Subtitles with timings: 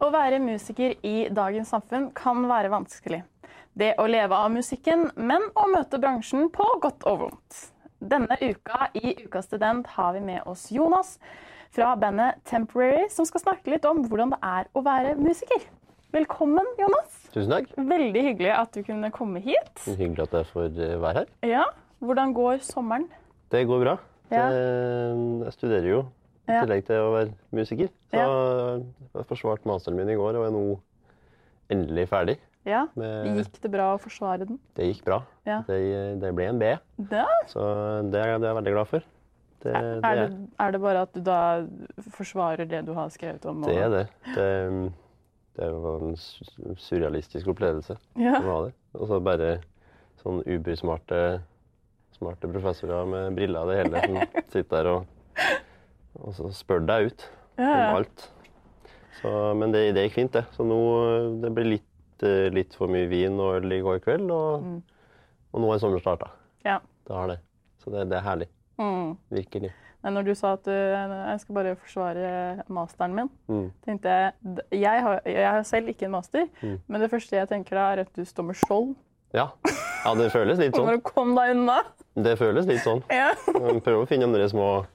[0.00, 3.18] Å være musiker i dagens samfunn kan være vanskelig.
[3.76, 7.58] Det å leve av musikken, men å møte bransjen på godt og vondt.
[8.00, 11.18] Denne uka i Ukas student har vi med oss Jonas
[11.76, 15.68] fra bandet Temporary, som skal snakke litt om hvordan det er å være musiker.
[16.16, 17.20] Velkommen, Jonas.
[17.34, 17.68] Tusen takk.
[17.76, 19.84] Veldig hyggelig at du kunne komme hit.
[19.84, 21.30] Hyggelig at jeg får eh, være her.
[21.46, 21.68] Ja,
[22.00, 23.04] Hvordan går sommeren?
[23.52, 23.98] Det går bra.
[24.32, 24.46] Ja.
[24.48, 26.00] Jeg studerer jo
[26.50, 26.60] i Ja.
[26.64, 27.88] tillegg til å være musiker.
[28.12, 30.64] Så jeg forsvarte masteren min i går og er nå
[31.70, 32.38] endelig ferdig.
[32.66, 34.58] Ja, Med- Gikk det bra å forsvare den?
[34.76, 35.22] Det gikk bra.
[35.46, 35.62] Ja.
[35.66, 35.78] Det,
[36.20, 36.74] det ble en B,
[37.08, 37.24] Da?
[37.48, 37.62] så
[38.10, 39.02] det er det er jeg veldig glad for.
[39.62, 41.38] Det, Er, det, er det bare at du da
[42.16, 43.62] forsvarer det du har skrevet om?
[43.62, 44.06] det er det.
[44.34, 44.92] Det,
[45.56, 46.16] det var en
[46.80, 47.96] surrealistisk opplevelse.
[48.16, 48.38] Ja.
[48.40, 48.74] Det var det.
[48.94, 49.50] Og så bare
[50.22, 51.40] sånn ubersmarte
[52.16, 55.06] smarte professorer med briller og det hele som sitter der og,
[56.18, 57.26] og så spør deg ut
[57.60, 58.26] Ja, om alt.
[59.20, 60.44] Så, men det, det gikk fint, det.
[60.56, 60.78] Så nå
[61.42, 64.64] det ble litt, eh, litt for mye vin og øl i går kveld, og,
[65.52, 66.30] og nå er sommeren starta.
[66.64, 66.78] ja.
[67.10, 67.38] Det har det.
[67.82, 68.46] Så det, det er herlig.
[68.78, 69.16] Mm.
[69.34, 69.70] Virkelig.
[70.04, 72.28] Nei, Når du sa at du, jeg skal bare forsvare
[72.72, 73.66] masteren min, Mm.
[73.84, 74.32] tenkte jeg
[74.80, 76.78] Jeg har, jeg har selv ikke en master, Mm.
[76.86, 78.94] men det første jeg tenker da, er at du står med skjold.
[79.34, 79.48] Ja.
[80.04, 81.02] ja, det føles litt Kommer sånn.
[81.02, 81.80] kom deg unna.
[82.14, 83.02] Det føles litt sånn.
[83.10, 84.86] Ja, Prøv å finne andre små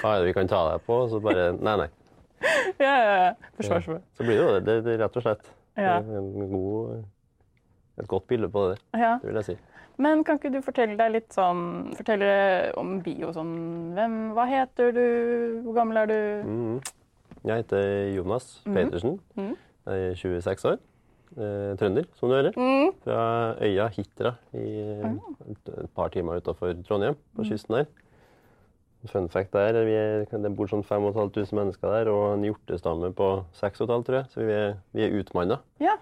[0.00, 0.98] Hva er det vi kan ta deg på?
[1.10, 1.88] Så bare Nei, nei.
[2.82, 3.14] ja, ja.
[3.26, 3.30] ja.
[3.56, 4.00] Forsvarsfull.
[4.16, 4.76] Så blir det jo det.
[4.84, 5.98] Det, rett og slett Ja.
[6.00, 7.04] en god,
[8.00, 8.78] et godt bilde på det.
[8.96, 9.16] Ja.
[9.22, 9.56] Det vil jeg si.
[9.98, 12.26] Men kan ikke du fortelle deg litt sånn Fortelle
[12.76, 15.04] om bio sånn Hvem, Hva heter du?
[15.64, 16.18] Hvor gammel er du?
[16.44, 16.74] Mhm.
[17.46, 19.16] Jeg heter Jonas Petersen.
[19.38, 19.54] Mhm.
[19.86, 20.78] Jeg er 26 år.
[21.36, 22.52] Eh, trønder, som du hører.
[22.56, 22.92] Mm.
[23.04, 24.64] Fra øya Hitra i
[25.52, 27.86] et, et par timer utafor Trondheim, på kysten der.
[29.10, 33.30] Fun fact der, vi er, Det bor sånn 5500 mennesker der, og en hjortestamme på
[33.52, 34.26] 6500, tror jeg.
[34.32, 35.60] Så vi er, vi er utmanna.
[35.82, 35.96] Ja.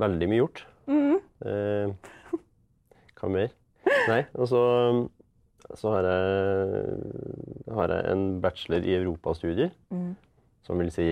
[0.00, 0.64] Veldig mye hjort.
[0.90, 1.16] Mhm.
[1.46, 2.40] Eh,
[3.20, 3.50] hva mer?
[4.08, 4.60] Nei, og så,
[5.76, 6.98] så har, jeg,
[7.76, 10.14] har jeg en bachelor i europastudier, Mm.
[10.64, 11.08] som vil si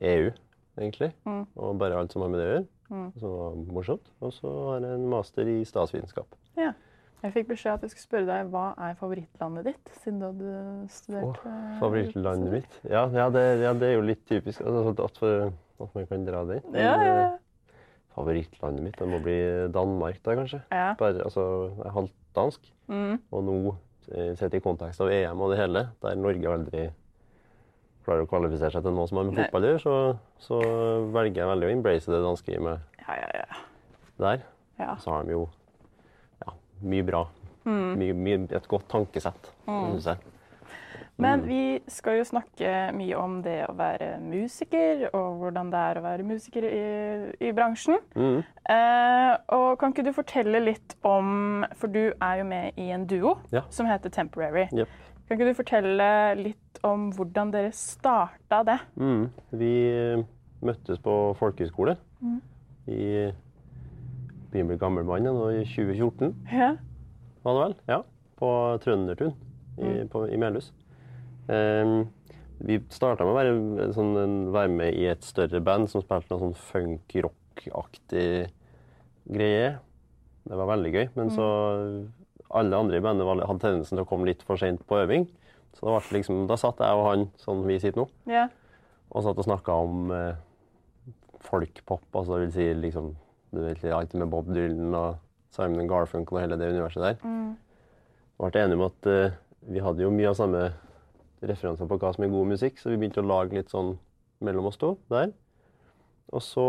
[0.00, 0.30] EU,
[0.78, 1.12] egentlig.
[1.26, 1.46] Mm.
[1.56, 2.66] Og bare alt som har med det å gjøre.
[2.90, 3.06] Mm.
[3.20, 4.10] Som var morsomt.
[4.22, 6.36] Og så har jeg en master i statsvitenskap.
[6.56, 6.72] Ja.
[7.26, 10.50] Jeg fikk beskjed at jeg skulle spørre deg hva er favorittlandet ditt, siden du hadde
[10.94, 12.76] studert oh, Favorittlandet mitt?
[12.86, 15.48] Ja, ja, det, ja, det er jo litt typisk altså, at, for,
[15.82, 16.68] at man kan dra dit.
[16.70, 17.34] Men, Ja, eh,
[18.14, 19.34] Favorittlandet mitt det må bli
[19.74, 20.62] Danmark, da kanskje.
[20.70, 20.92] ja.
[21.00, 22.70] Bare, altså, jeg er halvt dansk.
[22.94, 23.18] Mm.
[23.34, 23.58] Og nå,
[24.12, 26.86] eh, sett i kontekst av EM og det hele, der Norge aldri
[28.06, 29.44] klarer å kvalifisere seg til noe som har med Nei.
[29.48, 29.94] fotball å gjøre, så,
[30.46, 30.62] så
[31.10, 33.62] velger jeg veldig å embrace det danske i meg ja, ja, ja.
[34.22, 34.44] der.
[34.78, 34.94] ja.
[35.02, 35.48] Så har de jo
[36.82, 37.24] mye bra.
[37.66, 37.92] Mm.
[37.98, 40.16] Mye, mye, et godt tankesett, synes jeg.
[41.18, 45.96] Men vi skal jo snakke mye om det å være musiker, og hvordan det er
[45.98, 46.82] å være musiker i,
[47.40, 47.96] i bransjen.
[48.14, 48.42] Mm.
[48.68, 53.06] Eh, og kan ikke du fortelle litt om For du er jo med i en
[53.08, 53.62] duo Ja.
[53.70, 54.66] som heter Temporary.
[54.76, 54.88] Yep.
[55.26, 58.76] Kan ikke du fortelle litt om hvordan dere starta det?
[59.00, 59.30] Mm.
[59.56, 59.72] Vi
[60.62, 62.40] møttes på folkehøyskole Mm.
[62.88, 63.32] i
[64.50, 66.76] begynner å bli gammel mann nå, i 2014, Ja.
[67.44, 67.74] var det vel?
[67.88, 68.02] Ja.
[68.38, 68.50] På
[68.82, 69.34] Trøndertun
[69.78, 70.08] i, Mm.
[70.08, 70.72] på, i Melhus.
[71.48, 72.08] Um,
[72.60, 76.40] vi starta med å være, sånn, være med i et større band som spilte noe
[76.40, 78.48] sånn funk-rock-aktig
[79.30, 79.78] greie.
[80.46, 81.08] Det var veldig gøy.
[81.16, 81.46] Men så
[82.50, 85.26] alle andre i bandet hadde tendensen til å komme litt for sent på øving.
[85.76, 88.08] Så da, liksom, da satt jeg og han sånn vi sitter nå.
[88.26, 88.48] ja.
[89.12, 90.34] Og satt og snakka om eh,
[91.46, 93.12] folkpop, altså det vil si liksom
[93.56, 95.22] du vet, alltid med Bob Dylan og
[95.54, 97.16] Simon Garfunkel og hele det universet der.
[97.24, 97.54] Mm.
[98.36, 99.36] Vi ble enige om at uh,
[99.66, 100.66] vi hadde jo mye av samme
[101.46, 103.94] referanser på hva som er god musikk, så vi begynte å lage litt sånn
[104.44, 105.32] mellom oss to der.
[106.34, 106.66] Og så,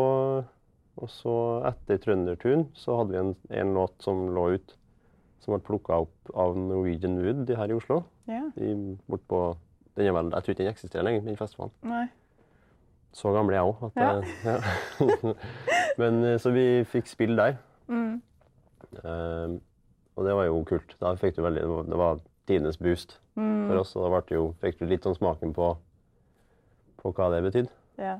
[0.97, 1.35] og så
[1.67, 4.75] etter Trøndertun så hadde vi en, en låt som lå ut,
[5.43, 8.03] som ble plukka opp av Norwegian Wood her i Oslo.
[8.29, 8.49] Yeah.
[8.59, 8.73] I,
[9.09, 9.41] bort på,
[9.97, 11.75] den er vel, jeg tror ikke den eksisterer lenger, den festivalen.
[11.87, 12.05] Nei.
[13.15, 13.91] Så gammel er jeg òg.
[13.97, 14.09] Ja.
[14.45, 15.33] Ja.
[15.97, 17.57] Men eh, så vi fikk spille der.
[17.87, 18.21] Mm.
[19.03, 19.57] Eh,
[20.17, 20.95] og det var jo kult.
[21.01, 23.67] Da fikk du veldig, det var- tidenes boost Mm.
[23.67, 23.95] for oss.
[23.95, 25.77] Og da jo, fikk du litt sånn smaken på,
[26.97, 27.69] på hva det betydde.
[27.99, 28.19] Yeah.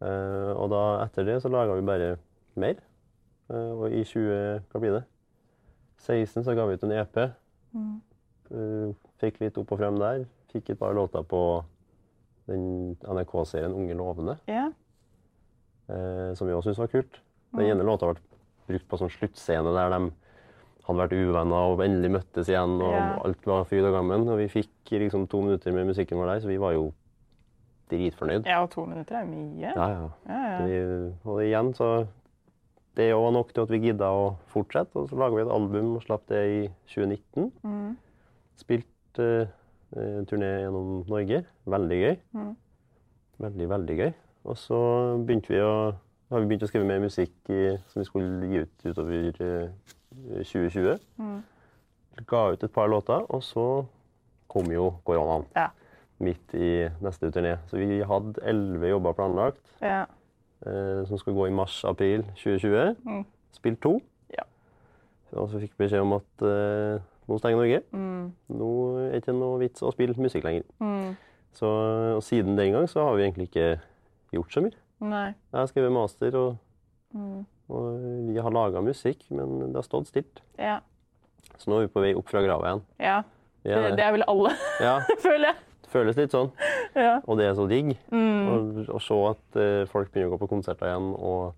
[0.00, 2.16] Uh, og da etter det så laga vi bare
[2.54, 2.76] mer.
[3.50, 5.04] Uh, og i 20, hva blir det?
[5.98, 7.16] 16 så ga vi ut en EP.
[7.74, 8.00] Mm.
[8.52, 10.24] Uh, fikk litt opp og frem der.
[10.52, 11.64] Fikk et par låter på
[12.46, 14.38] den NRK-serien Unge lovende.
[14.46, 14.70] ja.
[15.88, 17.20] Eh, som vi også syntes var kult.
[17.56, 18.20] Den ene låta ble
[18.66, 20.00] brukt på sånn sluttscene der de
[20.86, 23.18] hadde vært uvenner og endelig møttes igjen, og Ja.
[23.24, 24.28] alt var fryd og gammen.
[24.28, 26.92] Og vi fikk liksom to minutter med musikken vår der, så vi var jo
[27.90, 28.46] dritfornøyd.
[28.46, 29.72] Ja, og to minutter er mye.
[29.74, 30.08] Ja, ja.
[30.28, 30.66] Ja, ja.
[30.66, 30.78] Vi,
[31.24, 32.06] og igjen, så
[32.96, 34.96] Det var nok til at vi gidda å fortsette.
[34.96, 37.50] Og så laga vi et album og slapp det i 2019.
[37.62, 37.90] Mm.
[38.56, 39.46] Spilt eh,
[40.24, 41.42] turné gjennom Norge.
[41.68, 42.16] Veldig gøy.
[42.32, 42.54] Mm.
[43.44, 44.14] Veldig, veldig gøy.
[44.46, 44.78] Og så
[45.26, 45.72] begynte vi å,
[46.30, 49.70] har vi begynt å skrive mer musikk i, som vi skulle gi ut utover eh,
[50.46, 51.00] 2020.
[51.20, 51.40] Mm.
[52.30, 53.66] Ga ut et par låter, og så
[54.50, 55.68] kom jo koronaen Ja.
[56.22, 57.56] midt i neste turné.
[57.68, 60.04] Så vi hadde elleve jobber planlagt ja.
[60.64, 62.94] eh, som skulle gå i mars-april 2020.
[63.04, 63.24] Mm.
[63.52, 63.96] Spilt to.
[64.32, 64.46] Ja.
[65.36, 67.82] Og så fikk vi beskjed om at eh, nå stenger Norge.
[67.92, 68.30] Mm.
[68.54, 68.70] Nå
[69.02, 70.64] er det ikke noe vits å spille musikk lenger.
[70.80, 71.16] Mm.
[71.56, 71.66] Så,
[72.16, 73.68] og siden den gang så har vi egentlig ikke
[74.38, 74.76] gjort så mye.
[75.00, 75.26] Nei.
[75.52, 76.56] Jeg har skrevet master, og,
[77.16, 77.44] Mm.
[77.70, 80.40] og vi har laga musikk, men det har stått stilt.
[80.58, 80.80] Ja.
[81.56, 82.82] Så nå er vi på vei opp fra grava igjen.
[83.00, 83.22] ja.
[83.66, 85.56] Det, det er vel alle, Ja, føler jeg.
[85.82, 86.52] det føles litt sånn.
[86.94, 87.16] Ja.
[87.26, 88.86] Og det er så digg Mm.
[88.86, 91.54] å, se at uh, folk begynner å gå på konserter igjen, og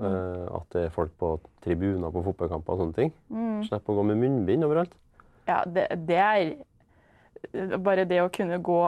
[0.00, 3.12] eh, at det er folk på tribuner på fotballkamper og sånne ting.
[3.30, 3.62] Mm.
[3.68, 4.92] Slipper å gå med munnbind overalt.
[5.46, 6.56] Ja, det, det er
[7.78, 8.80] Bare det å kunne gå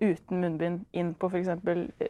[0.00, 1.48] uten munnbind inn på f.eks.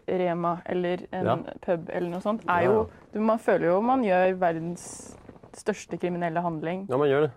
[0.09, 1.37] Rema eller en Ja.
[1.63, 5.17] pub eller noe sånt, er jo du, Man føler jo man gjør verdens
[5.53, 7.31] største kriminelle handling, Ja, man gjør det.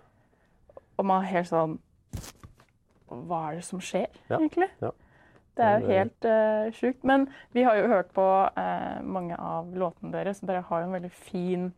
[0.98, 1.78] og man er helt sånn
[3.08, 4.68] Hva er det som skjer, Ja, egentlig?
[4.82, 4.90] ja.
[5.56, 7.04] Det er jo helt uh, sjukt.
[7.04, 8.24] Men vi har jo hørt på
[8.58, 11.68] uh, mange av låtene deres, og dere har jo en veldig fin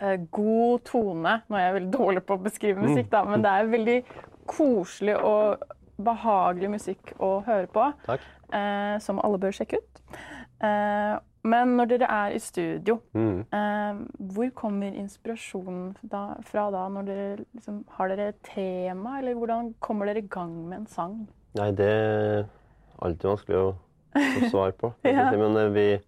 [0.00, 1.34] eh, god tone.
[1.50, 3.98] Nå er jeg veldig dårlig på å beskrive musikk, da, men det er veldig
[4.48, 5.66] koselig og
[5.98, 10.02] behagelig musikk å høre på, eh, som alle bør sjekke ut.
[10.60, 11.18] Eh,
[11.48, 13.44] men når dere er i studio, Mm.
[13.52, 16.88] eh, hvor kommer inspirasjonen da, fra da?
[16.88, 20.86] Når dere liksom, har dere et tema, eller hvordan kommer dere i gang med en
[20.86, 21.28] sang?
[21.54, 22.46] Nei, det er
[23.00, 23.74] alltid vanskelig å
[24.14, 24.92] få svar på.
[25.04, 25.30] Ja.
[25.30, 26.00] Men eh, vi,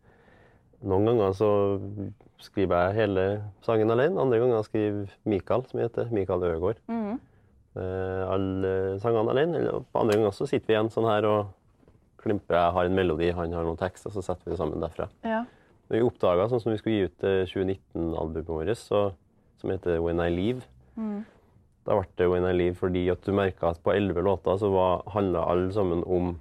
[0.83, 1.51] noen ganger så
[2.41, 3.25] skriver jeg hele
[3.63, 4.19] sangen alene.
[4.21, 6.79] Andre ganger skriver Mikael, som heter Mikael Øgård.
[6.89, 7.19] Mhm.
[7.77, 9.59] Eh, alle sangene alene.
[9.61, 11.47] Eller på andre ganger så sitter vi igjen sånn her og
[12.21, 12.57] klimper.
[12.59, 15.09] Jeg har en melodi, han har noen tekst, og så setter vi det sammen derfra.
[15.25, 15.45] Ja.
[15.91, 19.05] Når vi oppdaga, sånn som vi skulle gi ut eh, 2019-albumet vårt, så,
[19.63, 20.67] som heter When I Leave,
[20.99, 21.23] Mm.
[21.87, 24.69] da ble det When I Leave fordi at du merka at på elleve låter så
[24.75, 26.39] var- handla alle sammen om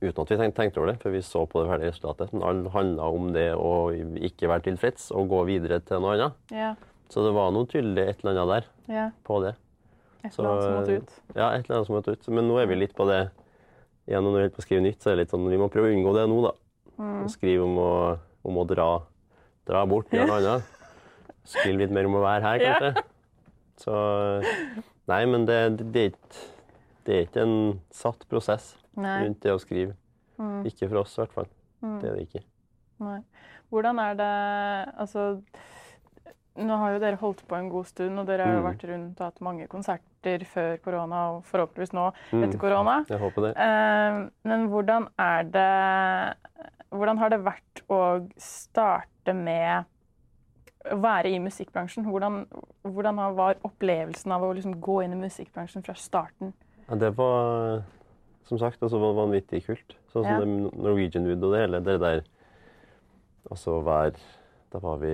[0.00, 2.32] Uten at vi tenkte over det, for vi så på det ferdige resultatet.
[2.32, 3.88] Men alle handla om det å
[4.20, 6.32] ikke være tilfreds og gå videre til noe annet.
[6.52, 6.74] Ja.
[7.08, 9.10] Så det var noe tydelig et eller annet der ja.
[9.24, 9.54] på det.
[10.24, 11.16] Et eller annet som måtte ut.
[11.36, 12.28] Ja, et eller annet som måtte ut.
[12.32, 13.22] Men nå er vi litt på det
[14.08, 15.68] igjen, når vi holder på å skrive nytt, så er det litt sånn vi må
[15.72, 16.54] prøve å unngå det nå, da.
[17.00, 17.26] Mm.
[17.32, 17.90] Skrive om å,
[18.46, 18.88] om å dra,
[19.68, 20.70] dra bort, gjøre noe annet.
[21.44, 23.04] Skrive litt mer om å være her, kanskje.
[23.84, 23.94] Så
[25.10, 26.44] Nei, men det, det, det, er ikke,
[27.04, 27.56] det er ikke en
[27.92, 29.18] satt prosess Nei.
[29.26, 29.96] rundt det å skrive.
[30.40, 30.62] Mm.
[30.70, 31.50] Ikke for oss, i hvert fall.
[31.84, 31.98] Mm.
[32.00, 32.44] Det er det ikke.
[33.04, 33.18] Nei.
[33.74, 34.32] Hvordan er det
[35.02, 35.24] Altså,
[36.56, 38.68] nå har jo dere holdt på en god stund, og dere har jo Mm.
[38.70, 42.44] vært rundt og hatt mange konserter før korona, og forhåpentligvis nå Mm.
[42.44, 43.04] etter korona.
[43.08, 43.56] Jeg håper det.
[43.56, 46.36] Eh, men hvordan er det
[46.94, 49.84] Hvordan har det vært å starte med
[50.92, 52.04] å være i musikkbransjen?
[52.06, 52.46] Hvordan,
[52.84, 56.52] hvordan var opplevelsen av å liksom gå inn i musikkbransjen fra starten?
[56.88, 57.82] Ja, det var
[58.44, 59.96] som sagt altså, var vanvittig kult.
[60.12, 60.70] Sånn som Ja.
[60.76, 61.80] Norwegian Wood og det hele.
[61.82, 62.22] Det der
[63.50, 64.14] Altså hver
[64.74, 65.12] Da var vi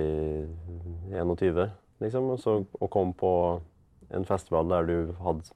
[1.13, 1.71] 21,
[2.01, 2.29] liksom.
[2.33, 3.33] Og så og kom på
[4.11, 5.51] en festival der du hadde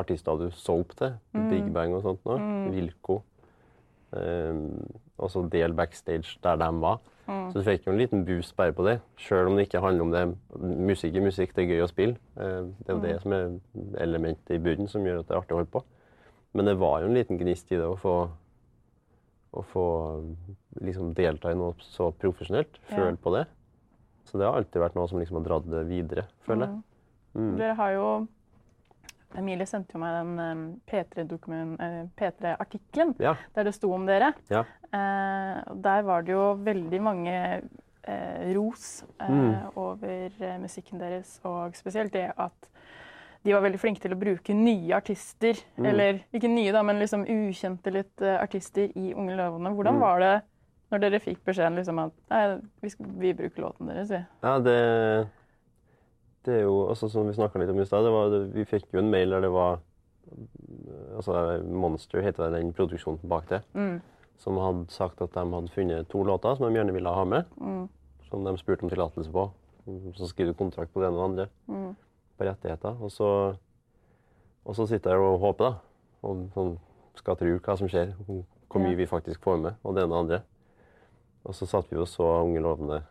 [0.00, 1.12] artister du så opp til.
[1.36, 1.48] Mm.
[1.50, 2.38] Big Bang og sånt nå.
[2.40, 2.70] Mm.
[2.72, 3.20] Wilco.
[4.12, 4.84] Um,
[5.18, 6.98] og så del backstage der de var.
[7.28, 7.44] Mm.
[7.52, 8.98] Så du fikk jo en liten boost bare på det.
[9.20, 10.24] Selv om det ikke handler om det.
[10.88, 12.16] Musikk er musikk, det er gøy å spille.
[12.36, 13.02] Eh, Det er jo Mm.
[13.02, 13.58] det som er
[14.02, 15.84] elementet i bunnen som gjør at det er artig å holde på.
[16.54, 18.28] Men det var jo en liten gnist i det å få,
[19.52, 19.86] å få
[20.80, 22.78] liksom delta i noe så profesjonelt.
[22.88, 23.46] Føle på det.
[24.24, 26.78] Så det har alltid vært noe som liksom har dratt det videre, føler jeg.
[27.34, 27.42] Mm.
[27.42, 27.56] Mm.
[27.58, 28.06] Dere har jo
[29.40, 33.34] Emilie sendte jo meg den P3-dokumen- eh, P3-artikkelen Ja.
[33.54, 34.34] der det sto om dere.
[34.50, 34.60] Ja.
[34.92, 37.62] Eh, der var det jo veldig mange
[38.04, 39.70] eh, ros eh, Mm.
[39.76, 42.68] over eh, musikken deres, og spesielt det at
[43.44, 45.58] de var veldig flinke til å bruke nye artister.
[45.76, 45.86] Mm.
[45.90, 49.72] Eller ikke nye, da, men liksom ukjente litt eh, artister i Unge lovende.
[49.74, 50.00] Hvordan Mm.
[50.00, 50.32] var det
[50.92, 52.42] når dere fikk beskjeden liksom at nei,
[52.82, 54.20] vi, skal, vi bruker låten deres, vi?
[54.44, 54.76] Ja, det,
[56.44, 58.08] det er jo altså, Som vi snakka litt om i stad,
[58.52, 59.80] vi fikk jo en mail der det var
[61.16, 63.62] altså Monster heter den produksjonen bak det.
[63.74, 64.00] Mm.
[64.38, 67.44] Som hadde sagt at de hadde funnet to låter som de gjerne ville ha med.
[67.60, 67.88] Mm.
[68.30, 69.48] Som de spurte om tillatelse på.
[70.16, 71.94] Så skriver du kontrakt på det ene og det andre.
[72.42, 72.96] På rettigheter.
[73.02, 73.28] Og så,
[74.64, 75.74] og så sitter jeg og håper, da.
[76.26, 76.74] Og sånn,
[77.18, 78.14] skal tro hva som skjer.
[78.72, 80.42] hvor mye vi faktisk får med, og det ene og det andre.
[81.44, 83.02] Og så satt vi og så Unge lovende,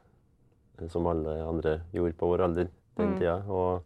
[0.82, 3.18] eh, som alle andre gjorde på vår alder den Mm.
[3.20, 3.36] tida.
[3.48, 3.84] Og,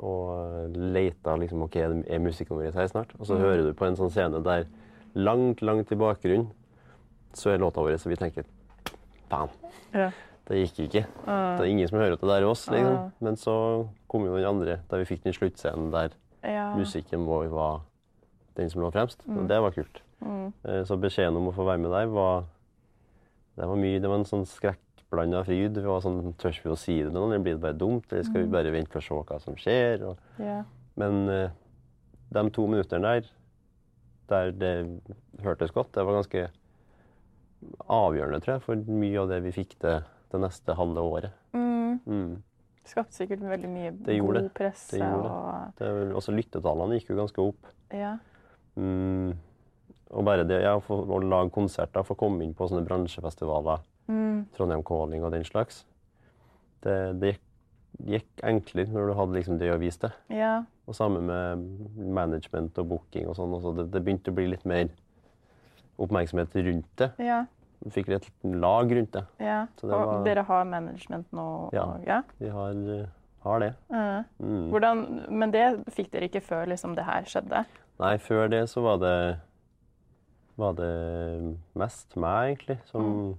[0.00, 3.14] og leita liksom OK, er musikknummeret her snart?
[3.20, 3.40] Og så Mm.
[3.40, 4.64] hører du på en sånn scene der
[5.14, 6.50] langt, langt i bakgrunnen
[7.32, 8.44] så er låta vår, så vi tenker
[9.30, 9.48] faen,
[9.94, 10.10] Ja.
[10.46, 11.02] Det gikk ikke.
[11.26, 12.96] Uh, Det er ingen som hører til der oss, liksom.
[12.96, 13.10] Ah.
[13.20, 13.54] Men så
[14.08, 16.12] kom jo den andre, da vi fikk den sluttscenen der
[16.44, 16.68] ja.
[16.76, 17.80] musikken vår var
[18.56, 19.24] den som lå fremst.
[19.28, 20.02] Og det var kult.
[20.24, 20.52] Mm.
[20.64, 22.46] Eh, Så beskjeden om å få være med der var
[23.56, 25.76] Det var mye, det var en sånn skrekkblanda fryd.
[25.76, 27.24] Vi var sånn, Tør vi å si det nå?
[27.26, 28.04] Eller blir det bare dumt?
[28.12, 30.02] Eller skal vi bare vente og se hva som skjer?
[30.10, 30.62] Og, Ja.
[30.96, 31.50] men eh,
[32.32, 33.28] de to minuttene der,
[34.28, 35.00] der det
[35.42, 36.48] hørtes godt, det var ganske
[37.88, 40.02] avgjørende, tror jeg, for mye av det vi fikk det,
[40.36, 41.32] det neste halve året.
[41.56, 41.98] Mm.
[42.06, 42.36] Mm.
[42.86, 44.44] Skapte sikkert veldig mye Det god det.
[44.54, 44.94] presse.
[44.94, 45.32] Det gjorde det.
[45.32, 47.72] Og, Det, også lyttetallene gikk jo ganske opp.
[47.92, 48.14] ja.
[48.76, 49.32] Mm.
[50.14, 54.44] Og bare det ja, for, å lage konserter, få komme inn på sånne bransjefestivaler, Mm.
[54.54, 55.80] Trondheim Calling og den slags,
[56.84, 57.40] det, det gikk,
[58.12, 60.12] gikk enklere når du hadde liksom det å vise til.
[60.30, 60.60] ja.
[60.86, 61.64] Og sammen med
[62.14, 63.50] management og booking og sånn.
[63.80, 64.86] Det, det begynte å bli litt mer
[65.98, 67.08] oppmerksomhet rundt det.
[67.18, 67.40] Ja.
[67.84, 69.24] Vi fikk et lag rundt det.
[69.40, 69.66] ja.
[69.76, 71.70] Så det Og var- dere har management nå?
[71.72, 71.82] Ja.
[71.84, 72.22] Og, ja.
[72.38, 73.06] Vi har, eh,
[73.44, 73.74] har det.
[73.90, 74.24] Uh.
[74.42, 74.70] Mm.
[74.70, 77.64] Hvordan, men det fikk dere ikke før liksom, det her skjedde?
[78.00, 79.38] Nei, før det så var det
[80.56, 83.36] var det mest meg, egentlig, som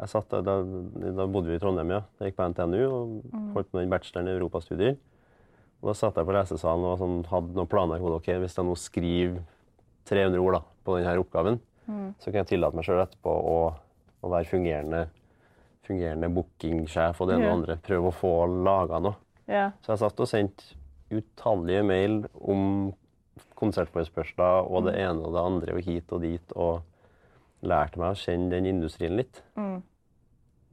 [0.00, 2.02] jeg satt da, da bodde vi i Trondheim, ja.
[2.20, 4.96] Jeg gikk på NTNU og holdt med den bacheloren i europastudier.
[5.82, 8.16] Og da satt jeg på lesesalen og sånn, hadde noen planer i hodet.
[8.22, 9.42] ok, Hvis jeg nå skriver
[10.06, 13.56] 300 ord da, på denne oppgaven, så kan jeg tillate meg sjøl etterpå å,
[14.20, 15.02] å være fungerende,
[15.88, 17.76] fungerende bookingsjef og det ene og andre.
[17.88, 18.32] Prøve å få
[18.64, 19.16] laga noe.
[19.48, 19.72] Yeah.
[19.80, 20.76] Så jeg satt og sendte
[21.08, 22.92] utallige mail om
[23.58, 26.82] konsertforespørsler og det ene og det andre og hit og dit, og
[27.66, 29.40] lærte meg å kjenne den industrien litt.
[29.58, 29.78] Mm.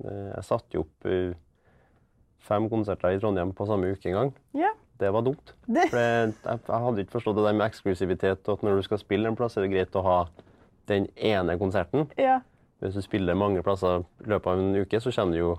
[0.03, 1.31] Eh, Jeg satte jo opp eh,
[2.45, 4.33] fem konserter i Trondheim på samme uke en gang.
[4.53, 4.75] Yeah.
[4.99, 5.49] Det var dumt.
[5.67, 8.85] Det, For jeg jeg hadde ikke forstått det der med eksklusivitet, og at når du
[8.85, 10.19] skal spille en plass, er det greit å ha
[10.87, 12.09] den ene konserten.
[12.17, 12.39] ja.
[12.81, 15.53] Hvis du spiller mange plasser i løpet av en uke, så kommer det jo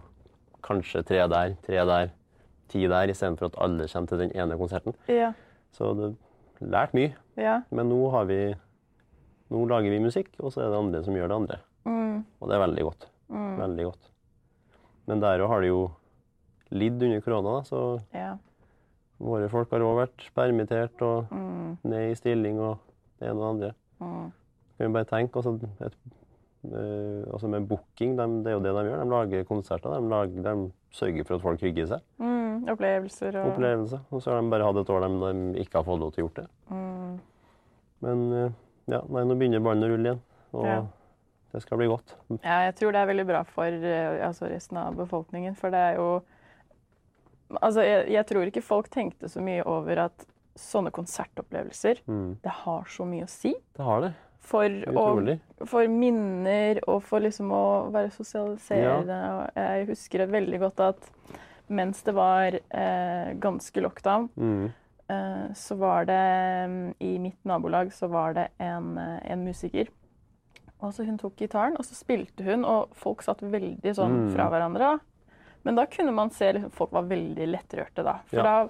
[0.62, 2.10] kanskje tre der, tre der,
[2.68, 4.94] ti der, istedenfor at alle kommer til den ene konserten.
[5.08, 5.32] Ja.
[5.72, 6.10] Så det
[6.60, 7.14] lært mye.
[7.36, 7.62] Ja.
[7.70, 8.54] Men nå har vi
[9.50, 11.58] Nå lager vi musikk, og så er det andre som gjør det andre.
[11.86, 12.24] Mm.
[12.42, 13.04] Og det er veldig godt.
[13.30, 13.58] Mm.
[13.60, 14.08] Veldig godt.
[15.06, 15.90] Men der òg har det jo
[16.70, 18.36] lidd under korona, så Ja.
[19.20, 21.78] våre folk har òg vært permittert og Mm.
[21.84, 22.78] ned i stilling og
[23.20, 24.32] det ene og det andre.
[24.76, 25.54] Kan vi bare tenke altså,
[25.86, 25.94] et,
[26.66, 29.00] eh, altså med booking, de, det er jo det de gjør.
[29.04, 29.94] De lager konserter.
[29.96, 32.04] De, lager, de sørger for at folk hygger seg.
[32.20, 32.68] Mm.
[32.72, 34.00] Opplevelser og Opplevelse.
[34.10, 36.24] Og så har de bare hatt et år de, de ikke har fått lov til
[36.24, 36.46] å gjort det.
[36.70, 37.16] mm.
[38.04, 38.50] Men eh,
[38.92, 40.22] ja, nei, nå begynner ballen å rulle igjen.
[40.56, 40.78] Og Ja.
[41.52, 42.12] det skal bli godt.
[42.44, 45.80] Ja, jeg tror det er veldig bra for eh, altså resten av befolkningen, for det
[45.92, 46.08] er jo
[47.62, 50.24] Altså, jeg, jeg tror ikke folk tenkte så mye over at
[50.58, 52.32] sånne konsertopplevelser, Mm.
[52.42, 54.08] det har så mye å si Det har det.
[54.46, 55.04] For, å,
[55.66, 59.16] for minner og for liksom å være sosialiserende.
[59.34, 61.08] Og jeg husker veldig godt at
[61.68, 64.68] mens det var eh, ganske lockdown, Mm.
[65.10, 66.20] eh, så var det
[66.70, 69.88] mm, I mitt nabolag så var det en, eh, en musiker.
[70.82, 74.32] Og så Hun tok gitaren, og så spilte hun, og folk satt veldig sånn Mm.
[74.36, 75.00] fra hverandre.
[75.64, 78.18] Men da kunne man se liksom, folk var veldig lettrørte, da.
[78.28, 78.42] For Ja.
[78.42, 78.68] da,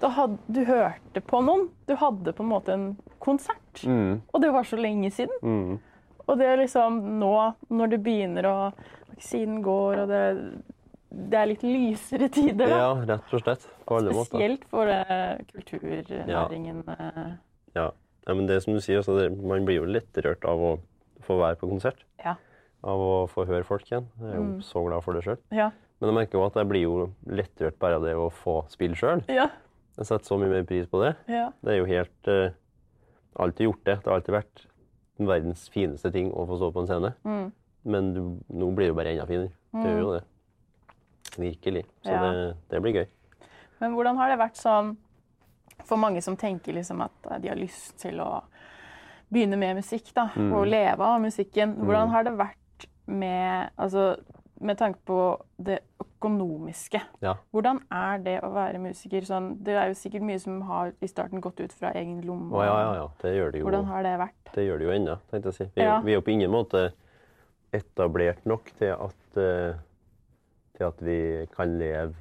[0.00, 1.68] da hadde du hørte på noen.
[1.88, 2.86] Du hadde på en måte en
[3.22, 3.82] konsert.
[3.84, 4.20] Mm.
[4.32, 5.36] Og det var så lenge siden.
[5.42, 5.78] Mm.
[6.26, 7.32] Og det er liksom nå,
[7.70, 8.56] når det begynner å
[9.16, 10.22] Vaksinen går, og det,
[11.30, 12.80] det er litt lysere tider, da.
[12.82, 13.62] Ja, rett og slett.
[13.88, 14.34] På alle måter.
[14.34, 16.82] Spesielt for uh, kulturnæringen.
[16.88, 17.30] eh.
[17.76, 17.86] Ja.
[18.26, 20.74] ja, men det som du sier, altså, man blir jo litt rørt av å
[21.24, 22.04] få være på konsert.
[22.24, 22.36] Ja.
[22.86, 24.06] Av å få høre folk igjen.
[24.20, 24.60] Jeg er jo Mm.
[24.62, 25.38] så glad for det sjøl.
[25.50, 25.70] Ja.
[26.00, 28.94] Men jeg merker jo at jeg blir jo lettrørt bare av det å få spille
[29.00, 29.24] sjøl.
[29.32, 29.48] Ja.
[29.96, 31.14] Jeg setter så mye mer pris på det.
[31.28, 31.50] ja.
[31.64, 32.50] Det er jo helt uh,
[33.38, 33.94] Alltid gjort det.
[34.02, 34.66] Det har alltid vært
[35.18, 37.10] verdens fineste ting å få stå på en scene.
[37.24, 37.52] Mm.
[37.84, 39.50] Men du, nå blir det jo bare enda finere.
[39.76, 40.22] Det gjør jo det.
[41.36, 41.82] Virkelig.
[42.02, 42.20] Så Ja.
[42.32, 43.06] det, det blir gøy.
[43.80, 44.96] Men hvordan har det vært sånn
[45.84, 48.42] for mange som tenker liksom at eh, de har lyst til å
[49.28, 50.52] begynne med musikk da, Mm.
[50.56, 51.74] og leve av musikken?
[51.76, 54.16] Hvordan har det vært med, altså,
[54.60, 55.20] med tanke på
[55.58, 55.80] det
[56.16, 57.00] økonomiske?
[57.22, 57.34] Ja.
[57.52, 59.24] Hvordan er det å være musiker?
[59.28, 62.50] Sånn, det er jo sikkert mye som har i starten gått ut fra egen lomme.
[62.56, 63.08] Oh, ja, ja, ja.
[63.22, 63.66] Det gjør det jo.
[63.68, 64.52] Hvordan har det vært?
[64.54, 65.68] Det gjør det jo ennå, tenkte jeg å si.
[65.76, 66.00] Vi Ja.
[66.00, 66.92] vi er jo på ingen måte
[67.76, 69.76] etablert nok til at, uh,
[70.76, 72.14] til at vi kan leve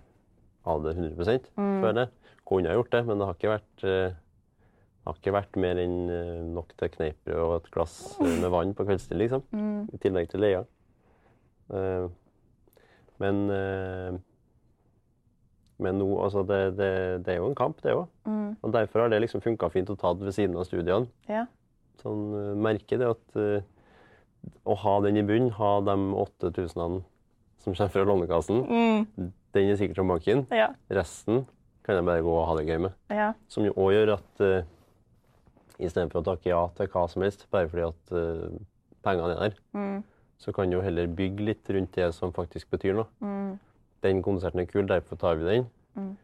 [0.65, 1.81] av det 100 Mm.
[1.81, 2.09] føler jeg.
[2.45, 4.13] Kunne ha gjort det, men det har ikke vært, eh,
[5.05, 8.85] har ikke vært mer enn eh, nok til kneippbrød og et glass med vann på
[8.85, 9.43] kveldstid, liksom.
[9.53, 9.89] Mm.
[9.93, 10.65] I tillegg til leia.
[13.19, 14.17] Men eh,
[15.83, 16.89] men nå, altså det, det,
[17.25, 18.05] det er jo en kamp, det òg.
[18.23, 18.53] Mm.
[18.63, 21.09] Og derfor har det liksom funka fint å ta det ved siden av studiene.
[21.27, 21.41] Ja.
[21.99, 23.65] Sånn, eh, merker det at eh,
[24.63, 27.01] å ha den i bunnen, ha de 8000
[27.65, 29.31] som kommer fra Lånekassen, Mm.
[29.57, 30.45] den er sikkert fra banken.
[30.55, 30.69] Ja.
[30.93, 31.43] Resten
[31.83, 32.95] kan jeg bare gå og ha det gøy med.
[33.11, 33.33] Ja.
[33.51, 34.63] Som jo òg gjør at uh,
[35.81, 38.59] istedenfor å takke ja til hva som helst, bare fordi at uh,
[39.03, 40.03] pengene er der, Mm.
[40.37, 43.07] Så kan du jo heller bygge litt rundt det som faktisk betyr noe.
[43.21, 43.59] Mm.
[44.01, 45.67] Den konserten er kul, derfor tar vi den.
[45.95, 46.15] Mm.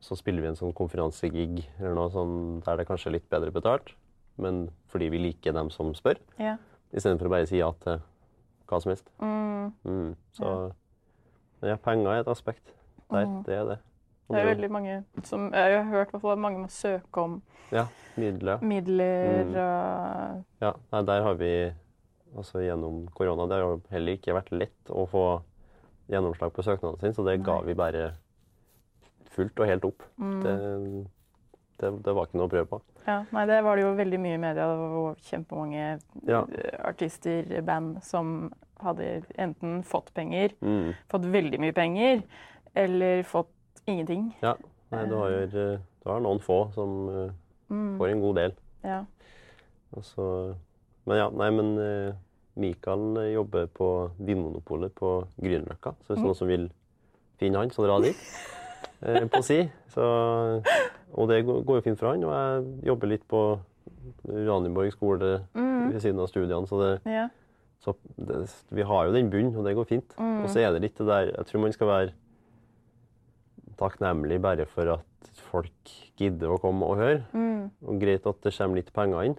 [0.00, 3.50] Så spiller vi en sånn konferansegig eller noe sånn der det kanskje er litt bedre
[3.52, 3.92] betalt,
[4.38, 6.56] men fordi vi liker dem som spør, Ja.
[6.94, 8.00] istedenfor å bare si ja til
[8.68, 9.10] hva som helst.
[9.20, 9.72] Mm.
[9.84, 10.16] Mm.
[10.32, 10.72] Så
[11.62, 12.72] ja, penger er et aspekt
[13.10, 13.26] der.
[13.26, 13.44] Mhm.
[13.44, 13.78] Det er det.
[14.30, 17.42] Og Det er veldig mange som Jeg har hørt at mange må søke om
[17.72, 18.58] Ja, midler.
[18.62, 19.54] midler Mm.
[19.56, 21.72] og Ja, nei, der har vi
[22.36, 25.24] altså gjennom korona Det har jo heller ikke vært lett å få
[26.10, 28.12] gjennomslag på søknaden sin, så det ga vi bare
[29.30, 30.02] fullt og helt opp.
[30.18, 30.40] mm.
[30.42, 30.54] Det,
[31.80, 32.80] det, det var ikke noe å prøve på.
[33.06, 34.66] Ja, nei, det var det jo veldig mye i media.
[34.68, 35.84] Det var kjempemange
[36.28, 36.42] Ja.
[36.52, 40.94] eh, artister, band, som hadde enten fått penger, Mm.
[41.08, 42.22] fått veldig mye penger,
[42.74, 43.48] eller fått
[43.86, 44.34] ingenting.
[44.42, 44.56] Ja.
[44.90, 45.46] Nei, du har, jo,
[46.04, 47.30] du har noen få som eh,
[47.70, 47.98] Mm.
[47.98, 48.52] får en god del.
[48.82, 49.04] Ja.
[49.94, 50.56] Og så,
[51.10, 52.12] men ja, nei, men eh,
[52.60, 53.88] Mikael eh, jobber på
[54.22, 55.10] Vinmonopolet på
[55.42, 56.26] Grünerløkka, så hvis Mm.
[56.28, 56.68] noen som vil
[57.40, 58.16] finne han, så dra dit.
[59.00, 59.56] Eh, på si.
[59.88, 60.04] Så,
[61.16, 63.38] og det går jo fint for han, og jeg jobber litt på
[64.28, 65.86] Uranienborg skole Mm.
[65.94, 67.22] ved siden av studiene, så, det, ja.
[67.80, 68.42] så det,
[68.76, 70.12] vi har jo den bunnen, og det går fint.
[70.20, 70.42] Mm.
[70.44, 72.12] Og så er det litt det der Jeg tror man skal være
[73.80, 77.22] takknemlig bare for at folk gidder å komme og høre.
[77.32, 77.70] Mm.
[77.88, 79.38] Og greit at det kommer litt penger inn.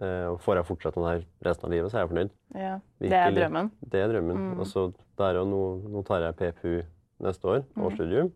[0.00, 2.30] Eh, og får jeg fortsette sånn her resten av livet, så er jeg fornøyd.
[2.54, 2.74] ja.
[3.00, 3.70] Det er drømmen.
[3.88, 4.36] Det er drømmen.
[4.36, 4.58] Mm.
[4.60, 6.82] Og så der og nå, nå tar jeg PPU
[7.24, 7.82] neste år, Mm.
[7.86, 8.32] årsstudium,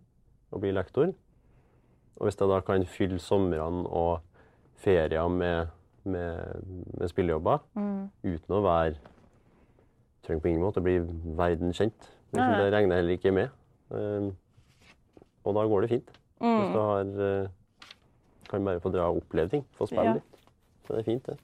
[0.52, 1.12] og blir lektor.
[2.16, 4.20] Og hvis jeg da kan fylle somrene og
[4.76, 5.68] ferier med,
[6.04, 6.64] med,
[6.98, 8.10] med spillejobber Mm.
[8.24, 8.96] uten å være
[10.22, 12.08] Trenger på ingen måte å bli verdenskjent.
[12.32, 12.58] Nei, nei.
[12.60, 13.50] Det regner jeg heller ikke med.
[13.90, 14.30] Eh,
[15.44, 16.10] og da går det fint.
[16.40, 16.72] Hvis Mm.
[16.72, 17.00] du har,
[17.44, 17.48] eh,
[18.48, 19.64] kan bare få dra og oppleve ting.
[19.78, 20.20] Få spille Ja.
[20.90, 21.38] Så det er fint, det.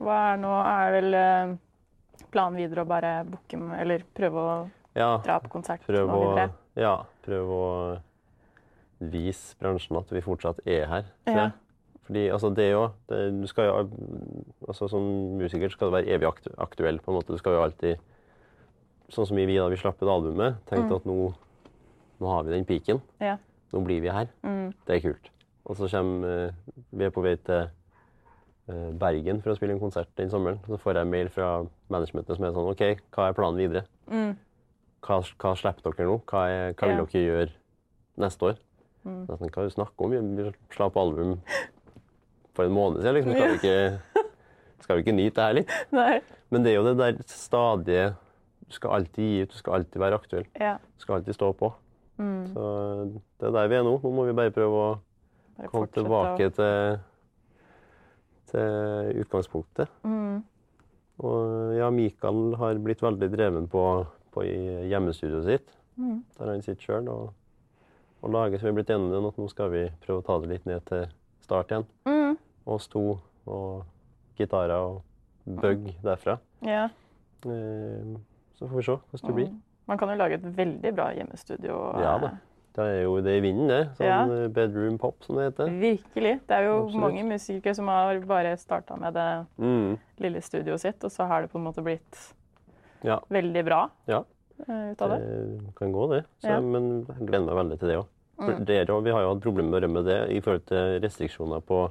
[0.00, 1.50] Hva er nå Er vel eh,
[2.32, 4.54] planen videre å bare booke med- Eller prøve å
[4.96, 6.48] Ja, dra på konsert prøv å,
[6.80, 6.94] ja,
[7.26, 8.00] Prøve å
[9.00, 11.04] vise bransjen at vi fortsatt er her.
[11.28, 11.50] Ja.
[12.06, 13.74] Fordi altså, det er jo det, Du skal jo
[14.68, 17.32] altså, Som musiker skal du være evig aktu aktuell, på en måte.
[17.32, 17.98] Du skal jo alltid
[19.10, 20.96] Sånn som vi, da vi slapp et albumet, tenkte Mm.
[20.96, 21.34] at nå,
[22.20, 23.00] nå har vi den piken.
[23.20, 23.36] Ja.
[23.72, 24.28] Nå blir vi her.
[24.44, 24.72] Mm.
[24.86, 25.30] Det er kult.
[25.66, 26.52] Og så kommer eh,
[26.94, 27.68] Vi er på vei til
[29.00, 30.60] Bergen for å spille en konsert den sommeren.
[30.68, 31.50] Så får jeg mail fra
[31.92, 32.82] managementet som er sånn OK,
[33.16, 33.84] hva er planen videre?
[34.10, 34.32] Mm.
[35.06, 36.18] Hva, hva slipper dere nå?
[36.28, 37.04] Hva, er, hva vil Ja.
[37.06, 37.52] dere gjøre
[38.20, 38.58] neste år?
[39.04, 39.20] Mm.
[39.26, 40.10] Så jeg Hva er det du snakker om?
[40.36, 41.36] Vi slapp album
[42.54, 43.14] for en måned siden.
[43.16, 43.32] Liksom.
[43.32, 44.24] Skal, vi ikke,
[44.84, 45.76] skal vi ikke nyte det her litt?
[46.00, 46.20] Nei.
[46.50, 48.08] Men det er jo det der stadige
[48.66, 50.44] Du skal alltid gi ut, du skal alltid være aktuell.
[50.60, 50.76] Ja.
[50.78, 51.72] Du skal alltid stå på.
[52.20, 52.42] Mm.
[52.52, 52.64] Så
[53.40, 53.96] det er der vi er nå.
[54.02, 54.90] Nå må vi bare prøve å
[55.56, 57.00] Bare komme tilbake tilbake til,
[58.50, 59.88] til utgangspunktet.
[60.04, 60.40] Mm.
[61.20, 63.82] Og ja, Mikael har blitt veldig dreven på,
[64.32, 66.22] på i hjemmestudioet sitt, Mm.
[66.38, 67.32] der han sitter sjøl og,
[68.22, 68.56] og lager.
[68.58, 70.64] Så vi er blitt enige om at nå skal vi prøve å ta det litt
[70.70, 71.02] ned til
[71.44, 71.84] start igjen.
[72.08, 72.38] Mm.
[72.72, 73.02] Oss to
[73.50, 73.82] og
[74.38, 75.02] gitarer og
[75.44, 76.38] bug derfra.
[76.64, 76.86] Ja.
[77.44, 78.14] Eh,
[78.56, 79.50] Så får vi se hvordan det blir.
[79.50, 79.60] Mm.
[79.88, 81.76] Man kan jo lage et veldig bra hjemmestudio.
[82.00, 82.30] Ja da.
[82.72, 83.80] Det er jo det i vinden, det.
[83.98, 84.22] Sånn Ja.
[84.44, 85.66] eh, bedroom pop, som det heter.
[85.80, 86.40] Virkelig.
[86.46, 87.00] Det er jo Absolutt.
[87.02, 89.98] mange musikere som har bare starta med det Mm.
[90.20, 92.32] lille studioet sitt, og så har det på en måte blitt
[93.02, 93.18] Ja.
[93.30, 94.22] veldig bra Ja.
[94.68, 95.58] eh, ut av det.
[95.66, 96.24] Det kan gå, det.
[96.42, 96.60] Så, Ja.
[96.60, 98.06] Men jeg gleder meg veldig til det òg.
[98.38, 99.04] Mm.
[99.04, 101.90] Vi har jo hatt problemer med det i forhold til restriksjoner på,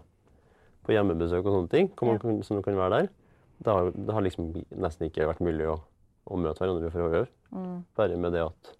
[0.85, 1.91] på hjemmebesøk og sånne ting.
[2.01, 2.17] Ja.
[2.17, 3.09] kan, som kan være der.
[3.61, 5.81] Det har, det har liksom nesten ikke vært mulig å,
[6.27, 7.27] å møte hverandre for å øve.
[7.53, 7.83] Mm.
[7.97, 8.77] Bare med det at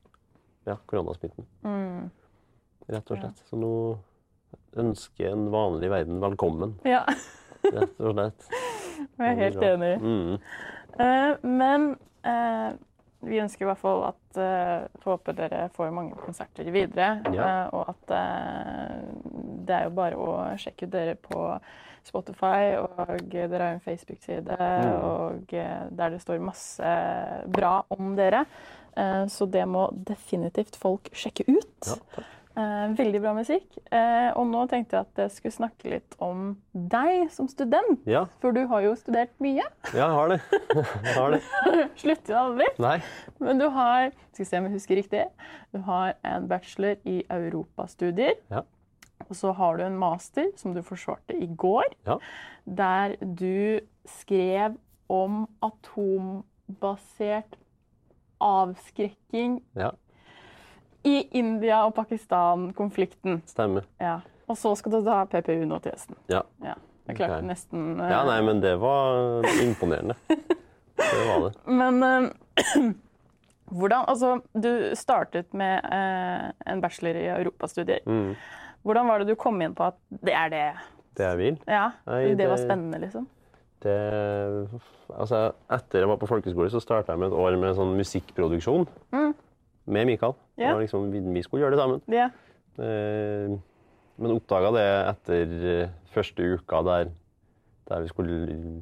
[0.66, 2.10] ja, koronasmitten, Mm.
[2.90, 3.44] rett og slett.
[3.50, 3.72] Så nå
[4.80, 7.06] ønsker en vanlig verden velkommen, Ja,
[7.64, 8.50] rett og slett.
[9.18, 9.96] jeg er helt enig.
[10.02, 10.38] Mm.
[11.00, 11.90] Uh, men
[12.26, 12.72] uh,
[13.24, 17.22] vi ønsker i hvert fall at uh, Håper dere får mange konserter videre.
[17.34, 17.68] Ja.
[17.70, 18.16] Uh, og at
[19.70, 21.44] det er jo bare å sjekke ut dere på
[22.08, 25.04] Spotify, og dere har en Facebook-side Mm.
[25.04, 26.94] og der det står masse
[27.54, 28.46] bra om dere.
[28.98, 31.88] Eh, så det må definitivt folk sjekke ut.
[31.88, 32.24] Ja.
[32.60, 33.68] Eh, veldig bra musikk.
[33.94, 38.02] Eh, og nå tenkte jeg at jeg skulle snakke litt om deg som student.
[38.10, 39.64] Ja, For du har jo studert mye.
[39.94, 40.40] ja jeg har det.
[41.06, 41.42] Jeg har det.
[42.02, 42.68] Slutter jo aldri.
[42.84, 42.98] Nei.
[43.40, 45.24] Men du har skal vi se om jeg husker riktig,
[45.76, 48.36] du har en bachelor i europastudier.
[48.52, 48.62] Ja.
[49.30, 52.18] Og så har du en master som du forsvarte i går, Ja.
[52.66, 54.76] der du skrev
[55.12, 57.58] om atombasert
[58.40, 59.92] avskrekking Ja,
[61.04, 63.42] i India- og Pakistan-konflikten.
[63.48, 63.86] stemmer.
[63.98, 64.20] Ja.
[64.48, 66.18] Og så skal du ta PPU nå til høsten.
[66.28, 66.42] Ja.
[66.64, 66.76] Ja.
[67.10, 67.48] Jeg klarte okay.
[67.50, 68.06] nesten uh...
[68.10, 70.18] ja, nei, men det var imponerende.
[71.00, 71.52] Det var det.
[71.72, 72.92] Men uh,
[73.80, 78.04] hvordan Altså, du startet med uh, en bachelor i europastudier.
[78.06, 78.36] Mm.
[78.84, 80.66] Hvordan var det du kom inn på at det er det?
[81.18, 81.60] Det jeg vil.
[81.68, 83.30] Ja, Nei, det var spennende, liksom?
[83.80, 83.96] Det,
[85.16, 85.38] altså,
[85.72, 89.34] etter jeg var på folkeskole, så starta jeg med et år med sånn musikkproduksjon Mm.
[89.88, 90.34] med Mikael.
[90.60, 90.76] Yeah.
[90.82, 92.02] Liksom, vi, skulle gjøre det sammen.
[92.12, 92.32] Yeah.
[92.80, 93.56] Eh,
[94.20, 97.14] men oppdaga det etter eh, første uka der,
[97.88, 98.82] der vi skulle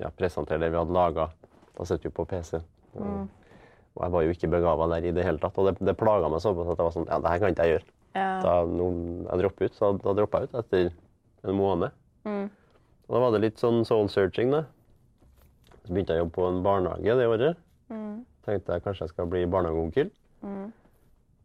[0.00, 1.28] ja, presentere det vi hadde laga.
[1.78, 2.58] Da sitter vi på PC.
[2.98, 3.28] Mm.
[3.92, 5.56] Og jeg var jo ikke begava der i det hele tatt.
[5.60, 7.66] Og det, det plaga meg såpass at jeg var sånn Ja, det her kan ikke
[7.68, 7.86] jeg gjøre.
[8.18, 8.28] ja.
[8.42, 8.88] Da nå,
[9.30, 10.90] jeg dropper ut, så da droppa jeg ut etter
[11.46, 11.94] en måned.
[12.26, 12.44] Mm.
[13.12, 14.62] Og da var det litt sånn soul searching, da.
[15.84, 17.58] Så begynte jeg å jobbe på en barnehage det året.
[17.92, 18.22] Mm.
[18.46, 20.08] Tenkte jeg kanskje jeg skal bli barnehageonkel.
[20.40, 20.70] Mm.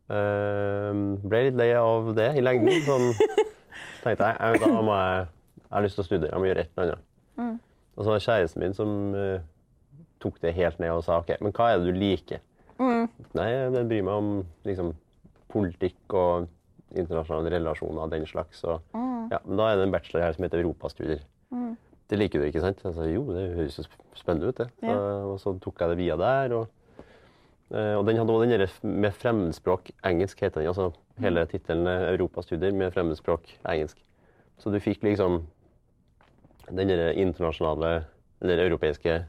[0.08, 2.80] Uh, ble litt lei av det i lengden.
[2.88, 3.10] Sånn,
[4.06, 5.28] tenkte jeg, jeg, da må jeg,
[5.60, 7.06] jeg har lyst til å studere, jeg må gjøre et eller annet.
[7.38, 7.56] Mm.
[7.98, 9.40] Og så var det kjæresten min som uh,
[10.24, 12.44] tok det helt ned og sa OK, men hva er det du liker?
[12.80, 13.10] Mm.
[13.36, 14.32] Nei, jeg bryr meg om
[14.70, 14.94] liksom,
[15.52, 16.48] politikk og
[16.96, 18.64] internasjonale relasjoner og den slags.
[18.70, 19.34] Og, Mm.
[19.34, 21.20] ja, men da er det en bachelor her som heter europastudier.
[21.52, 21.76] Mm.
[22.10, 22.82] Det liker du ikke, sant?
[22.84, 23.84] Jeg sa jo, det høres jo
[24.16, 24.70] spennende ut, det.
[24.80, 24.98] Så, Ja.
[25.28, 26.56] og så tok jeg det via der.
[26.56, 26.68] Og,
[27.68, 30.68] Uh, og den hadde også den der med fremmedspråk engelsk, heter den.
[30.68, 33.98] Altså hele tittelen er europastudier med fremmedspråk engelsk.
[34.58, 35.42] Så du fikk liksom
[36.70, 38.06] den der internasjonale,
[38.42, 39.26] eller europeiske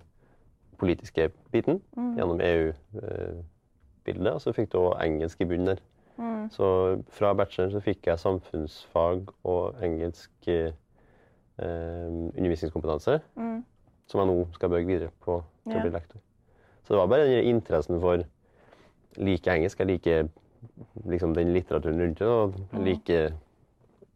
[0.79, 5.83] politiske biten gjennom EU-bildet, og så fikk du også engelsk i bunnen der.
[6.17, 6.51] Mm.
[6.51, 10.73] Så fra bacheloren så fikk jeg samfunnsfag og engelsk eh,
[11.59, 13.65] undervisningskompetanse, Mm.
[14.07, 16.21] som jeg nå skal bygge videre på til å bli lektor.
[16.85, 18.23] Så det var bare den interessen for
[19.19, 19.79] like engelsk.
[19.79, 20.29] Jeg liker
[21.07, 23.33] liksom den litteraturen rundt det, og jeg liker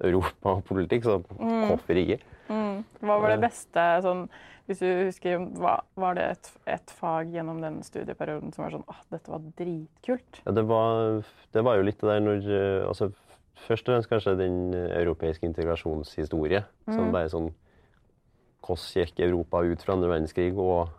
[0.02, 2.20] Europa og politikk, så hvorfor ikke?
[2.48, 2.84] Mm.
[3.00, 3.48] Hva var det Eh.
[3.48, 4.28] beste sånn
[4.68, 8.84] Hvis du husker, hva, var det et, et fag gjennom den studieperioden som var sånn
[8.88, 10.38] at dette var dritkult?
[10.46, 13.08] Ja, det, var, det var jo litt det der når eh, altså,
[13.66, 16.64] Først og fremst kanskje den europeiske integrasjonshistorie.
[16.88, 17.52] Som bare sånn
[18.62, 20.92] Hvordan gikk Europa ut fra andre verdenskrig og,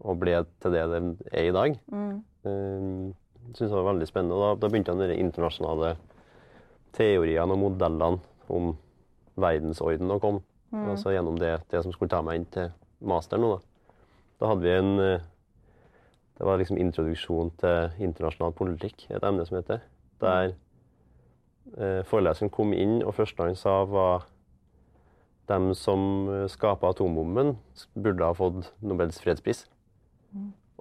[0.00, 1.74] og ble til det det er i dag?
[1.92, 2.14] Mm.
[2.48, 3.10] Um,
[3.52, 4.38] synes jeg var veldig spennende.
[4.40, 5.90] Da, da begynte med de internasjonale
[6.96, 8.72] teoriene og modellene om
[9.40, 10.40] verdensorden å komme.
[10.72, 12.70] Altså gjennom det, det som skulle ta meg inn til
[13.04, 13.52] master nå.
[13.58, 13.98] Da,
[14.40, 15.28] da hadde vi en eh,
[16.32, 19.82] Det var liksom introduksjon til internasjonal politikk, et emne som heter.
[20.22, 20.56] Der eh,
[22.08, 24.26] foreleseren kom inn, og første han sa, var
[25.50, 27.56] dem som eh, skapa atombomben,
[27.94, 29.66] burde ha fått Nobels fredspris.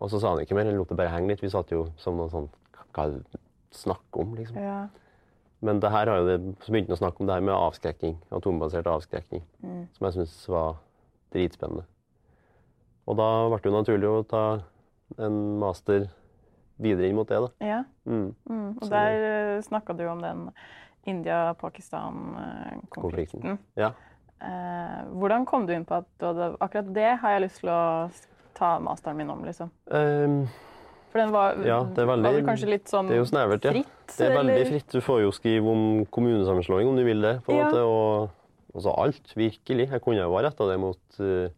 [0.02, 1.42] Og så sa han ikke mer, han lot det bare henge litt.
[1.44, 2.50] Vi satt jo som noen sånn
[2.96, 3.38] Hva er det du
[3.76, 4.58] snakker om, liksom?
[4.60, 4.88] Ja.
[5.62, 7.54] Men det her har jo det, så begynte han å snakke om det her med
[7.54, 9.84] avskrekking, atombasert avskrekking, Mm.
[9.94, 10.80] som jeg syns var
[11.32, 11.86] dritspennende.
[13.08, 14.44] Og da ble det jo naturlig å ta
[15.20, 16.10] en master
[16.82, 17.48] videre inn mot det, da.
[17.66, 17.84] ja.
[18.06, 18.34] Mm.
[18.50, 18.70] Mm.
[18.78, 20.50] Og Så- der snakka du om den
[21.08, 23.58] India-Pakistan-konflikten.
[23.78, 23.92] Ja.
[24.42, 28.10] Uh, hvordan kom du inn på at hadde, akkurat det har jeg lyst til å
[28.58, 29.70] ta masteren min om, liksom?
[29.92, 30.48] Um,
[31.12, 33.64] For den var, Ja, det er veldig- var kanskje litt sånn det er jo snevert,
[33.66, 33.72] ja.
[33.74, 33.86] det
[34.22, 34.66] er veldig eller?
[34.66, 34.88] fritt.
[34.90, 37.42] Du får jo skrive om kommunesammenslåing om du vil det.
[37.44, 37.66] på en Ja.
[37.66, 38.30] måte, og
[38.74, 39.90] altså alt, virkelig.
[39.92, 41.50] Jeg kunne jo ha retta det mot uh,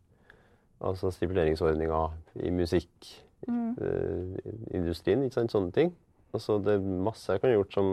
[0.82, 4.38] altså stipuleringsordninger i musikkindustrien, Mm.
[4.74, 5.92] ikke sant, sånne ting.
[6.34, 7.92] Altså, det er masse jeg kan ha gjort som,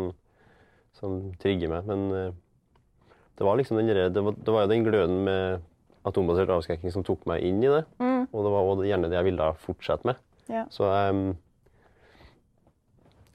[0.96, 2.38] som trigger meg, men eh,
[3.40, 5.66] det var liksom den det, var, det var jo den gløden med
[6.08, 7.84] atombasert avskrekking som tok meg inn i det.
[8.00, 8.26] Mm.
[8.32, 10.20] Og det var også gjerne det jeg ville fortsette med.
[10.50, 10.64] Ja.
[10.72, 11.34] Så jeg,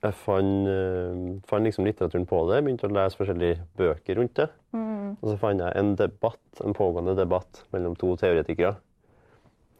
[0.04, 4.50] jeg fant, eh, fant liksom litteraturen på det, begynte å lese forskjellige bøker rundt det.
[4.76, 5.16] Mm.
[5.16, 8.76] Og så fant jeg en debatt, en pågående debatt mellom to teoretikere.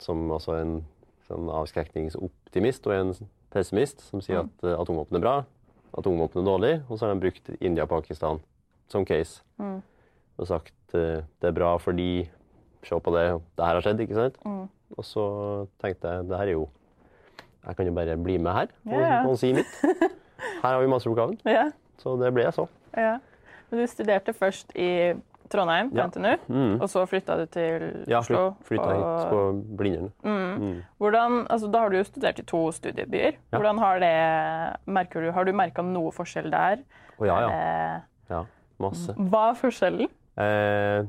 [0.02, 0.80] Som altså en
[1.30, 3.14] sånn avskrekningsoptimist og en
[3.54, 5.36] pessimist, som sier at eh, atomvåpen er bra,
[5.98, 8.42] atomvåpen er dårlig, og så har de brukt India og Pakistan
[8.92, 9.42] som case.
[9.62, 9.80] Mm.
[10.36, 12.28] Og sagt eh, det er bra fordi
[12.86, 13.22] Se på det,
[13.58, 14.36] det her har skjedd, ikke sant?
[14.46, 14.66] Mm.
[14.94, 15.24] Og så
[15.82, 16.68] tenkte jeg det her er jo
[17.66, 19.16] Jeg kan jo bare bli med her og, ja.
[19.26, 19.72] og si mitt.
[20.62, 21.40] Her har vi masteroppgaven.
[21.48, 21.72] Yeah.
[21.98, 22.68] Så det ble jeg så.
[22.94, 23.16] Ja.
[23.70, 25.16] Men du studerte først i
[25.50, 26.08] Trondheim på Ja.
[26.08, 26.82] NTNU, Mm.
[26.82, 28.56] og så flytta du til Ja, Oslo.
[28.64, 29.42] flytta hit på
[29.78, 30.12] Blindern.
[30.24, 30.56] Mm.
[30.62, 30.84] Mm.
[31.00, 33.36] Hvordan, altså, da har du jo studert i to studiebyer.
[33.54, 33.58] Ja.
[33.60, 36.80] Hvordan har det merker du, Har du merka noe forskjell der?
[37.20, 37.50] Oh, ja, ja.
[37.50, 38.46] Eh, ja.
[38.80, 39.14] Masse.
[39.16, 40.10] hva er forskjellen?
[40.38, 41.06] Eh,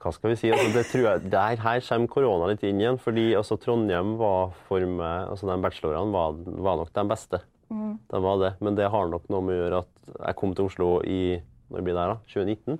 [0.00, 0.50] hva skal vi si?
[0.50, 2.98] Altså, det tror jeg, der, her kommer korona litt inn igjen.
[2.98, 7.40] fordi altså, Trondheim var for meg altså De bachelorene var, var nok de beste.
[7.70, 7.98] Mm.
[8.10, 8.54] De var det.
[8.60, 11.84] Men det har nok noe med å gjøre at jeg kom til Oslo i når
[11.86, 12.78] blir det her da, 2019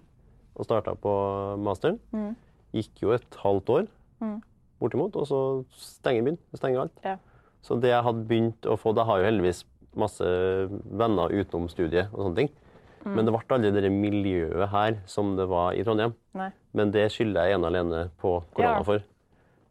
[0.60, 1.14] og starta på
[1.64, 1.98] masteren.
[2.12, 2.34] Mm.
[2.76, 3.88] Gikk jo et halvt år
[4.20, 4.38] Mm.
[4.80, 5.38] bortimot, og så
[5.80, 6.38] stenger byen.
[6.54, 6.92] Stenger alt.
[7.04, 7.16] Ja.
[7.64, 9.64] Så det jeg hadde begynt å få Jeg har jo heldigvis
[9.96, 10.24] masse
[10.86, 12.50] venner utenom studiet og sånne ting.
[13.04, 13.14] Mm.
[13.16, 16.12] Men det ble aldri det miljøet her som det var i Trondheim.
[16.36, 16.50] Nei.
[16.74, 18.82] Men det skylder jeg ene og alene på korona Ja.
[18.84, 19.02] for.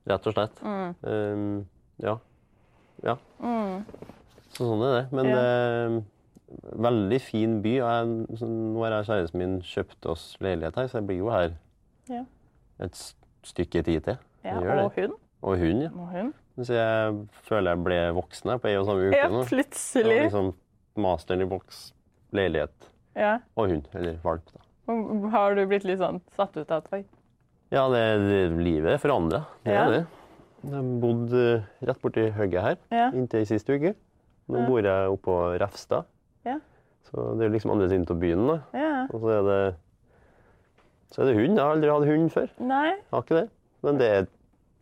[0.09, 0.63] Rett og slett.
[1.03, 1.65] Um,
[2.01, 2.17] ja.
[3.03, 3.15] ja.
[3.39, 3.85] Mm.
[4.49, 5.11] Så sånn er det.
[5.13, 5.35] Men Ja.
[5.35, 6.03] det er
[6.79, 7.73] veldig fin by.
[7.81, 11.17] og Jeg, så nå har jeg kjæresten min kjøpt oss leilighet her, så jeg blir
[11.23, 11.51] jo her
[12.09, 12.23] Ja.
[12.79, 12.95] et
[13.43, 14.17] stykke tid til.
[14.43, 14.63] Ja, og
[14.95, 15.03] det.
[15.03, 15.13] hund.
[15.41, 15.89] Og hund, ja.
[15.95, 16.33] Og hun.
[16.63, 19.43] Så jeg føler jeg ble voksen her på en og samme uke Ja, nå.
[19.47, 20.21] Plutselig.
[20.25, 20.53] liksom
[20.97, 21.93] masteren i boks,
[22.33, 23.39] leilighet Ja.
[23.55, 23.87] og hund.
[23.95, 24.59] Eller valp, da.
[25.29, 27.05] Har du blitt litt sånn satt ut av et Oi.
[27.71, 29.45] Ja, det, det, livet er forandra.
[29.63, 29.85] Det Ja.
[29.85, 30.07] er det.
[30.65, 33.11] Jeg bodde eh, rett borti hugget her Ja.
[33.11, 33.95] inntil siste uke.
[34.49, 36.05] Nå bor jeg oppe på Refstad.
[37.09, 38.47] Så det er liksom andre siden av byen.
[38.47, 38.57] da.
[38.77, 39.07] Ja.
[39.13, 39.75] Og så er det
[41.11, 41.55] så er det hund.
[41.57, 42.49] Jeg har aldri hatt hund før.
[42.61, 42.87] Nei.
[42.91, 43.49] Jeg har ikke det.
[43.81, 44.25] Men det er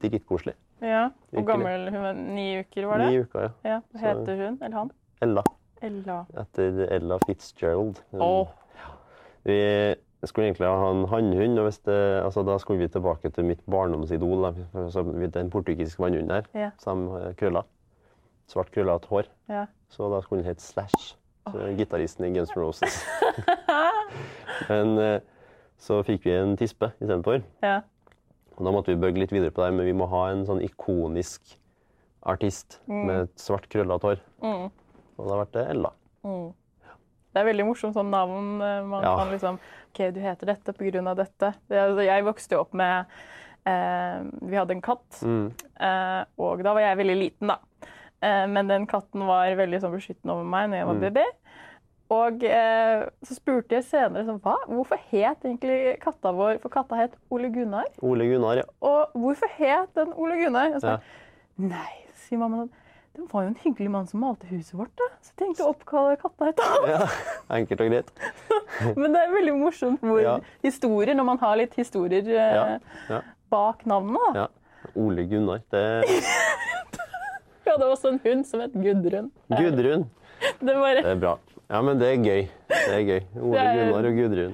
[0.04, 0.54] dritkoselig.
[0.82, 1.10] Ja.
[1.32, 2.14] Hvor gammel hun var?
[2.14, 3.08] Ni uker, var det?
[3.14, 3.52] Ni uker, ja.
[3.64, 3.78] Ja.
[3.94, 4.58] Hva heter hun?
[4.62, 4.92] Eller han?
[5.22, 5.44] Ella.
[5.82, 6.18] Ella.
[6.38, 8.02] Etter Ella Fitzgerald.
[8.14, 8.48] Oh.
[9.48, 9.58] Vi
[10.26, 14.50] skulle egentlig ha en hannhund, og det, altså, da skulle vi tilbake til mitt barndomsidol.
[15.34, 16.70] Den portugisiske vannhunden der, Ja.
[16.80, 17.64] som krøller.
[18.48, 19.24] Svart krøllete hår.
[19.50, 19.66] Ja.
[19.90, 21.16] Så da skulle den hete Slash.
[21.54, 22.98] Så Gitaristen i Guns N' Roses.
[24.70, 25.20] Men eh,
[25.78, 27.44] så fikk vi en tispe istedenfor.
[27.64, 27.80] Ja.
[28.58, 30.64] Og da måtte vi bøgge litt videre på det, men vi må ha en sånn
[30.66, 31.52] ikonisk
[32.28, 34.24] artist med et svart krøllete hår.
[34.42, 34.72] Mm.
[35.18, 35.92] Og da har det Ella.
[36.26, 36.48] Mm.
[37.36, 38.48] Det er veldig morsomt sånn navn.
[38.66, 39.16] eh, Man Ja.
[39.20, 39.60] kan liksom
[39.94, 41.54] OK, du heter dette på grunn av dette.
[41.70, 43.06] Altså, jeg vokste jo opp med
[43.68, 45.52] eh, Vi hadde en katt, Mm.
[45.80, 47.58] eh, og da var jeg veldig liten, da.
[48.22, 51.02] Eh, men den katten var veldig sånn beskyttende over meg når jeg var Mm.
[51.02, 51.26] baby.
[52.10, 54.56] Og eh, så spurte jeg senere sånn, hva?
[54.66, 57.84] hvorfor het egentlig katta vår For katta het Ole Gunnar.
[58.02, 58.64] Ole Gunnar, ja.
[58.82, 60.74] Og hvorfor het den Ole Gunnar?
[60.76, 61.00] Og så, Ja.
[61.58, 62.64] Nei, sier mamma.
[62.64, 62.70] sånn,
[63.18, 64.96] Det var jo en hyggelig mann som malte huset vårt.
[64.96, 65.04] da.
[65.22, 66.90] Så jeg tenkte å oppkalle katta etter ham.
[66.90, 67.08] ja.
[67.58, 68.12] Enkelt og greit.
[68.96, 70.40] Men det er veldig morsomt hvor Ja.
[70.64, 73.22] historier, når man har litt historier eh, ja.
[73.52, 74.22] bak navnet.
[74.34, 74.40] da.
[74.46, 74.48] ja.
[74.96, 75.60] Ole Gunnar.
[75.70, 76.06] Det
[77.68, 79.26] Vi hadde også en hund som het Gudrun.
[79.52, 80.06] Gudrun.
[80.64, 81.34] Det var, Det er bra.
[81.68, 82.44] Ja, men det er gøy.
[82.72, 83.22] Det er gøy.
[83.44, 84.54] Ole er- Gunnar og Gudrun.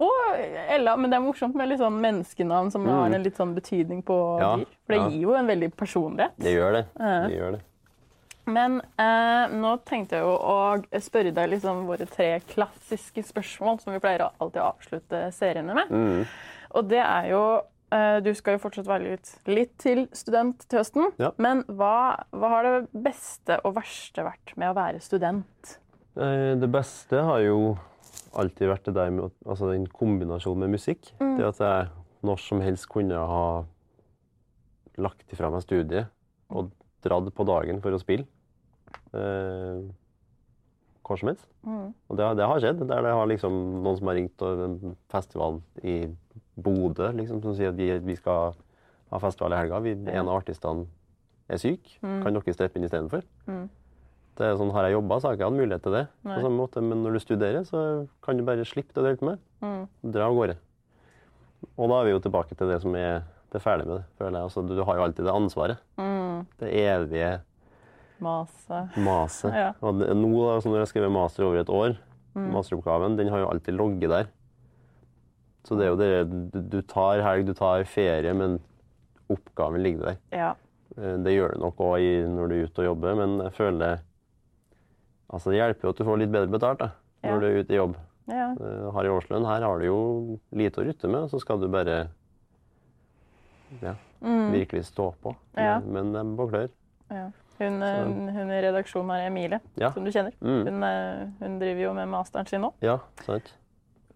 [0.00, 0.40] og
[0.74, 4.02] Ella, men det er morsomt med litt sånn menneskenavn som har en litt sånn betydning
[4.02, 4.40] på Mm.
[4.40, 4.66] Ja, dyr.
[4.86, 5.08] For det ja.
[5.10, 6.32] gir jo en veldig personlighet.
[6.42, 6.84] Det gjør det.
[6.98, 7.60] Det gjør det.
[8.46, 13.92] Men eh, nå tenkte jeg jo å spørre deg liksom våre tre klassiske spørsmål som
[13.94, 15.88] vi pleier å alltid avslutte seriene med.
[15.88, 16.26] Mm.
[16.74, 17.44] Og det er jo
[18.24, 21.12] Du skal jo fortsatt være litt, litt til student til høsten.
[21.20, 21.28] Ja.
[21.38, 25.76] Men hva, hva har det beste og verste vært med å være student?
[26.18, 27.76] Eh, Det beste har jo
[28.34, 31.12] alltid vært det der med altså den kombinasjonen med musikk.
[31.20, 31.36] Mm.
[31.38, 31.90] Det at jeg
[32.24, 33.46] når som helst kunne ha
[34.98, 36.10] lagt ifra meg studiet
[36.54, 36.70] og
[37.04, 38.26] dratt på dagen for å spille.
[39.14, 39.84] Eh,
[41.04, 41.46] hvor som helst.
[41.66, 41.90] Mm.
[42.08, 42.84] Og det, det har skjedd.
[42.88, 45.98] Der det har liksom noen som har ringt og en festival i
[46.56, 48.54] Bodø liksom, som sier at vi, vi skal
[49.10, 49.80] ha festival i helga.
[49.84, 50.86] Vi, en av artistene
[51.50, 51.96] er syk.
[52.00, 53.24] Kan dere steppe inn istedenfor?
[53.48, 53.64] Mm.
[54.34, 56.04] Det er sånn, Har jeg jobba, så har jeg ikke hatt mulighet til det.
[56.26, 56.34] Nei.
[56.36, 59.20] på samme måte, Men når du studerer, så kan du bare slippe det du holder
[59.20, 59.38] på med.
[59.62, 60.12] Mm.
[60.12, 60.56] Dra av gårde.
[61.78, 63.22] Og da er vi jo tilbake til det som er
[63.54, 64.06] det ferdige med det.
[64.18, 64.48] føler jeg.
[64.48, 65.78] Altså, du, har jo alltid det ansvaret.
[65.98, 66.46] Mm.
[66.58, 67.30] Det evige
[68.24, 68.80] Mase.
[68.96, 69.54] maset.
[69.54, 69.70] Ja.
[69.82, 71.96] Og nå da, så når jeg har skrevet master over et år,
[72.34, 72.48] Mm.
[72.50, 74.26] masteroppgaven, den har jo alltid logget der.
[75.64, 78.58] Så det er jo det du, tar helg, du tar ferie, men
[79.32, 80.16] oppgaven ligger der.
[80.32, 80.50] Ja.
[80.98, 83.98] Eh, Det gjør det nok òg når du er ute og jobber, men jeg føler
[85.32, 86.90] Altså, det hjelper jo at du får litt bedre betalt da,
[87.24, 87.30] Ja.
[87.32, 87.96] når du er ute i jobb.
[88.28, 88.50] ja.
[88.52, 89.46] Eh, Har i årslønn.
[89.48, 92.08] Her har du jo lite å rutte med, så skal du bare
[93.82, 95.34] ja, virkelig stå på.
[95.56, 95.64] Mm.
[95.64, 95.80] Ja.
[95.80, 96.68] Men de er klør.
[97.10, 97.30] ja.
[97.58, 99.90] Hun, eh, hun i redaksjonen her, Emilie, Ja.
[99.92, 100.64] som du kjenner, Mm.
[100.66, 102.72] hun, hun driver jo med masteren sin nå.
[102.82, 103.52] Ja, sant?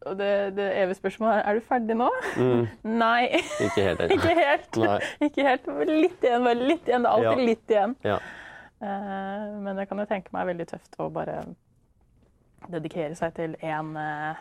[0.07, 2.07] Og det, det evige spørsmålet er er du ferdig nå?
[2.39, 2.67] Mm.
[3.03, 3.23] Nei,
[3.65, 4.79] Ikke helt ikke helt.
[5.27, 5.67] Ikke helt.
[5.89, 7.03] Litt igjen, bare litt igjen.
[7.03, 7.47] Det er alltid Ja.
[7.51, 7.97] litt igjen.
[8.05, 8.19] Ja.
[8.79, 11.41] Uh, men det kan jeg tenke meg er veldig tøft å bare
[12.71, 14.35] dedikere seg til én uh,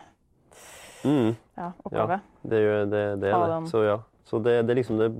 [1.04, 1.36] Mm.
[1.56, 2.16] ja, oppgave.
[2.42, 3.68] Det, gjør- det, det er det.
[3.70, 3.98] Så ja.
[4.26, 5.10] Så det, er liksom det,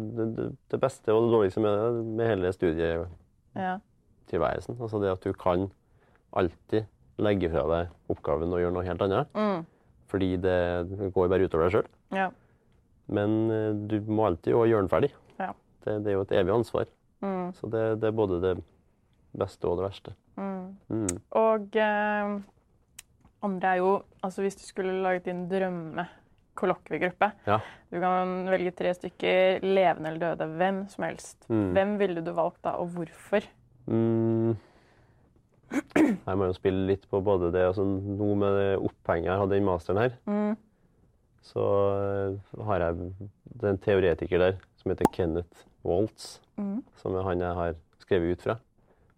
[0.82, 4.74] beste og det dårligste med, med hele studietilværelsen.
[4.76, 4.82] Ja.
[4.84, 5.70] Altså det at du kan
[6.36, 6.84] alltid
[7.18, 9.26] legge fra deg oppgaven og gjøre noe helt annet.
[9.38, 9.62] Mm.
[10.08, 10.58] Fordi det
[11.14, 11.90] går bare utover deg sjøl.
[12.16, 12.28] ja.
[13.08, 15.08] Men eh, du må alltid gjøre den ferdig.
[15.40, 15.54] Ja.
[15.84, 16.90] Det, det er jo et evig ansvar.
[17.24, 17.54] Mm.
[17.56, 18.50] Så det, det er både det
[19.38, 20.12] beste og det verste.
[20.36, 20.74] Mm.
[20.92, 21.14] Mm.
[21.40, 22.34] Og eh,
[23.48, 23.88] andre er jo
[24.26, 27.58] Altså hvis du skulle laget din drømme-kollokviegruppe Ja.
[27.88, 30.48] Du kan velge tre stykker, levende eller døde.
[30.58, 31.46] Hvem som helst.
[31.48, 31.70] Mm.
[31.76, 33.46] Hvem ville du valgt da, og hvorfor?
[33.86, 34.52] Mm.
[35.98, 39.56] Jeg må jo spille litt på både det altså Nå med det opphenget jeg hadde
[39.58, 40.56] i masteren her, Mm.
[41.44, 41.64] så
[41.98, 43.12] eh, har jeg
[43.58, 46.82] Det er en teoretiker der som heter Kenneth Waltz, Mm.
[47.02, 48.56] som er han jeg har skrevet ut fra.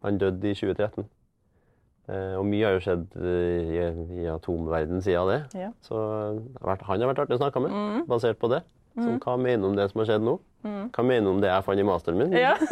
[0.03, 1.07] Han døde i 2013.
[2.11, 5.41] Eh, og mye har jo skjedd eh, i, i atomverden siden det.
[5.61, 5.71] Ja.
[5.87, 5.95] Så
[6.61, 8.07] vært, han har vært artig å snakke med, Mm.
[8.11, 8.63] basert på det.
[8.99, 10.35] Så hva mener du om det som har skjedd nå?
[10.67, 10.91] Mm.
[10.91, 12.33] Hva mener du om det jeg fant i masteren min?
[12.35, 12.57] Ja.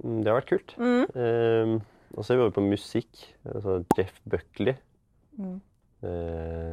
[0.00, 0.70] Mm, Det har vært kult.
[0.80, 1.02] Mm.
[1.14, 1.80] Eh,
[2.16, 3.24] og så er vi over på musikk.
[3.46, 4.74] Altså Jeff Buckley.
[5.38, 5.58] Mm.
[6.06, 6.72] Eh,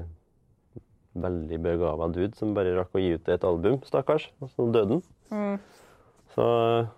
[1.17, 4.29] veldig begava dude som bare rakk å gi ut et album, stakkars.
[4.41, 5.03] Og så døde han.
[5.33, 5.59] Mm.
[6.33, 6.89] Så eh,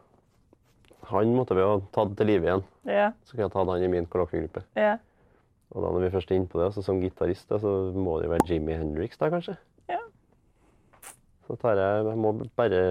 [1.11, 2.65] han måtte vi ha tatt til live igjen.
[2.87, 3.13] Yeah.
[3.25, 4.63] Så kunne jeg tatt han i min kollokviegruppe.
[4.77, 4.99] Yeah.
[5.73, 8.29] Og da når vi først er inne på det, så som gitarist, så må det
[8.29, 9.55] jo være Jimmy Hendrix, da kanskje.
[9.89, 9.99] Ja.
[11.45, 12.81] Så tar jeg, jeg må bare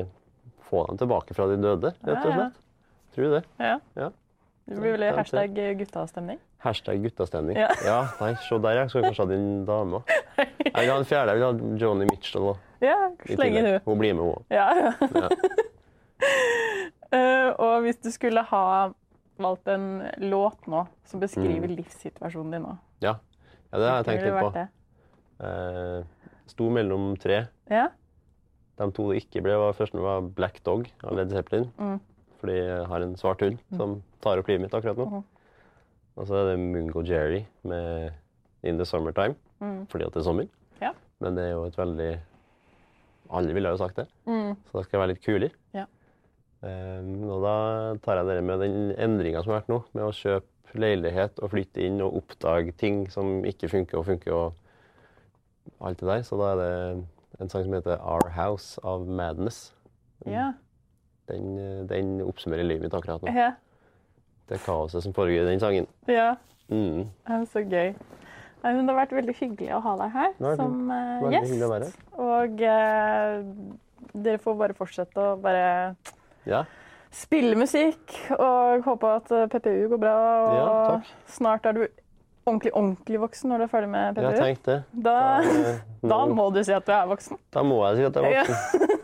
[0.68, 2.48] få dem tilbake fra de døde, rett og Ja, ja.
[3.14, 3.44] Tror du det?
[3.58, 3.76] ja.
[3.98, 4.10] Ja.
[4.68, 6.38] Det blir vel hashtag guttastemning.
[6.60, 7.56] Hashtag guttastemning.
[7.56, 8.00] Ja.
[8.20, 8.90] nei, se der, jeg.
[8.92, 10.00] Skulle kanskje hatt en dame.
[10.36, 11.32] Jeg vil ha en fjerde.
[11.32, 12.58] Jeg vil ha Joni Mitchell òg.
[12.84, 13.78] Ja, slenge hun.
[13.86, 14.44] Hun blir med, hun òg.
[14.52, 14.92] Ja, ja.
[15.22, 15.28] Ja.
[17.08, 18.90] Eh, og hvis du skulle ha
[19.40, 21.76] valgt en låt nå som beskriver Mm.
[21.78, 23.14] livssituasjonen din nå, Ja.
[23.72, 24.68] ja, det har jeg tenkt litt på.
[25.40, 26.04] Uh.
[26.46, 27.46] Sto mellom tre.
[27.70, 27.86] Ja?
[28.76, 31.70] De to det ikke ble, var første var Black Dog av Led Zeppelin.
[31.78, 32.00] Mm.
[32.40, 35.22] Fordi jeg har en svart hund som tar opp livet mitt akkurat nå.
[36.18, 38.12] Og så er det Mungo Jerry med
[38.66, 39.86] In the Summertime, Mm.
[39.90, 40.46] fordi at det er sommer.
[40.80, 40.92] Ja.
[41.20, 42.20] Men det er jo et veldig
[43.30, 44.06] Alle ville jo sagt det.
[44.26, 44.54] Mm.
[44.70, 45.50] Så det skal være litt kulere.
[45.74, 45.84] Ja.
[46.62, 47.56] Um, og da
[48.02, 51.50] tar jeg det med den endringa som har vært nå, med å kjøpe leilighet og
[51.52, 54.54] flytte inn og oppdage ting som ikke funker og funker og
[55.84, 56.22] alt det der.
[56.24, 57.04] Så da er det
[57.40, 59.72] en sang som heter Our House av Madness.
[60.26, 60.52] Ja.
[61.28, 63.32] Den, eh, den oppsummerer livet mitt akkurat nå.
[63.36, 63.50] Ja.
[64.48, 65.86] Det kaoset som foregår i den sangen.
[66.08, 66.34] ja.
[66.70, 67.06] Mm.
[67.24, 67.94] Det er så gøy.
[68.62, 71.94] Men Det har vært veldig hyggelig å ha deg her Nei, som uh, gjest.
[72.18, 75.94] Og uh, dere får bare fortsette å bare
[76.44, 76.64] Ja.
[77.10, 80.16] spille musikk og håpe at PPU går bra.
[80.44, 81.00] Og Ja,
[81.38, 81.86] snart er du
[82.48, 84.36] ordentlig ordentlig voksen når du er ferdig med PPU.
[84.42, 84.78] tenkt det.
[84.92, 85.16] Da,
[86.04, 87.38] da må du si at du er voksen.
[87.52, 88.44] Da må jeg si at jeg er Ja.
[88.44, 88.94] voksen.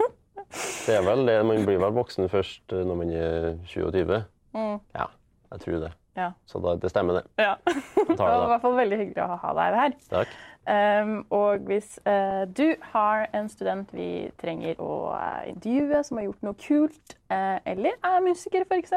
[0.54, 1.36] Det er vel det.
[1.46, 4.16] Man blir vel voksen først eh, når man er 27.
[4.54, 4.80] Mm.
[4.94, 5.06] Ja,
[5.52, 5.92] jeg tror det.
[6.14, 6.30] Ja.
[6.46, 7.22] Så da, det stemmer, det.
[7.42, 7.54] Ja.
[8.04, 9.94] Det var i hvert fall veldig hyggelig å ha deg her.
[10.10, 10.34] Takk.
[10.64, 16.28] Um, og hvis uh, du har en student vi trenger å uh, intervjue, som har
[16.28, 18.94] gjort noe kult, uh, eller er musiker f.eks.,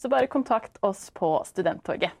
[0.00, 2.16] så bare kontakt oss på Studenttorget.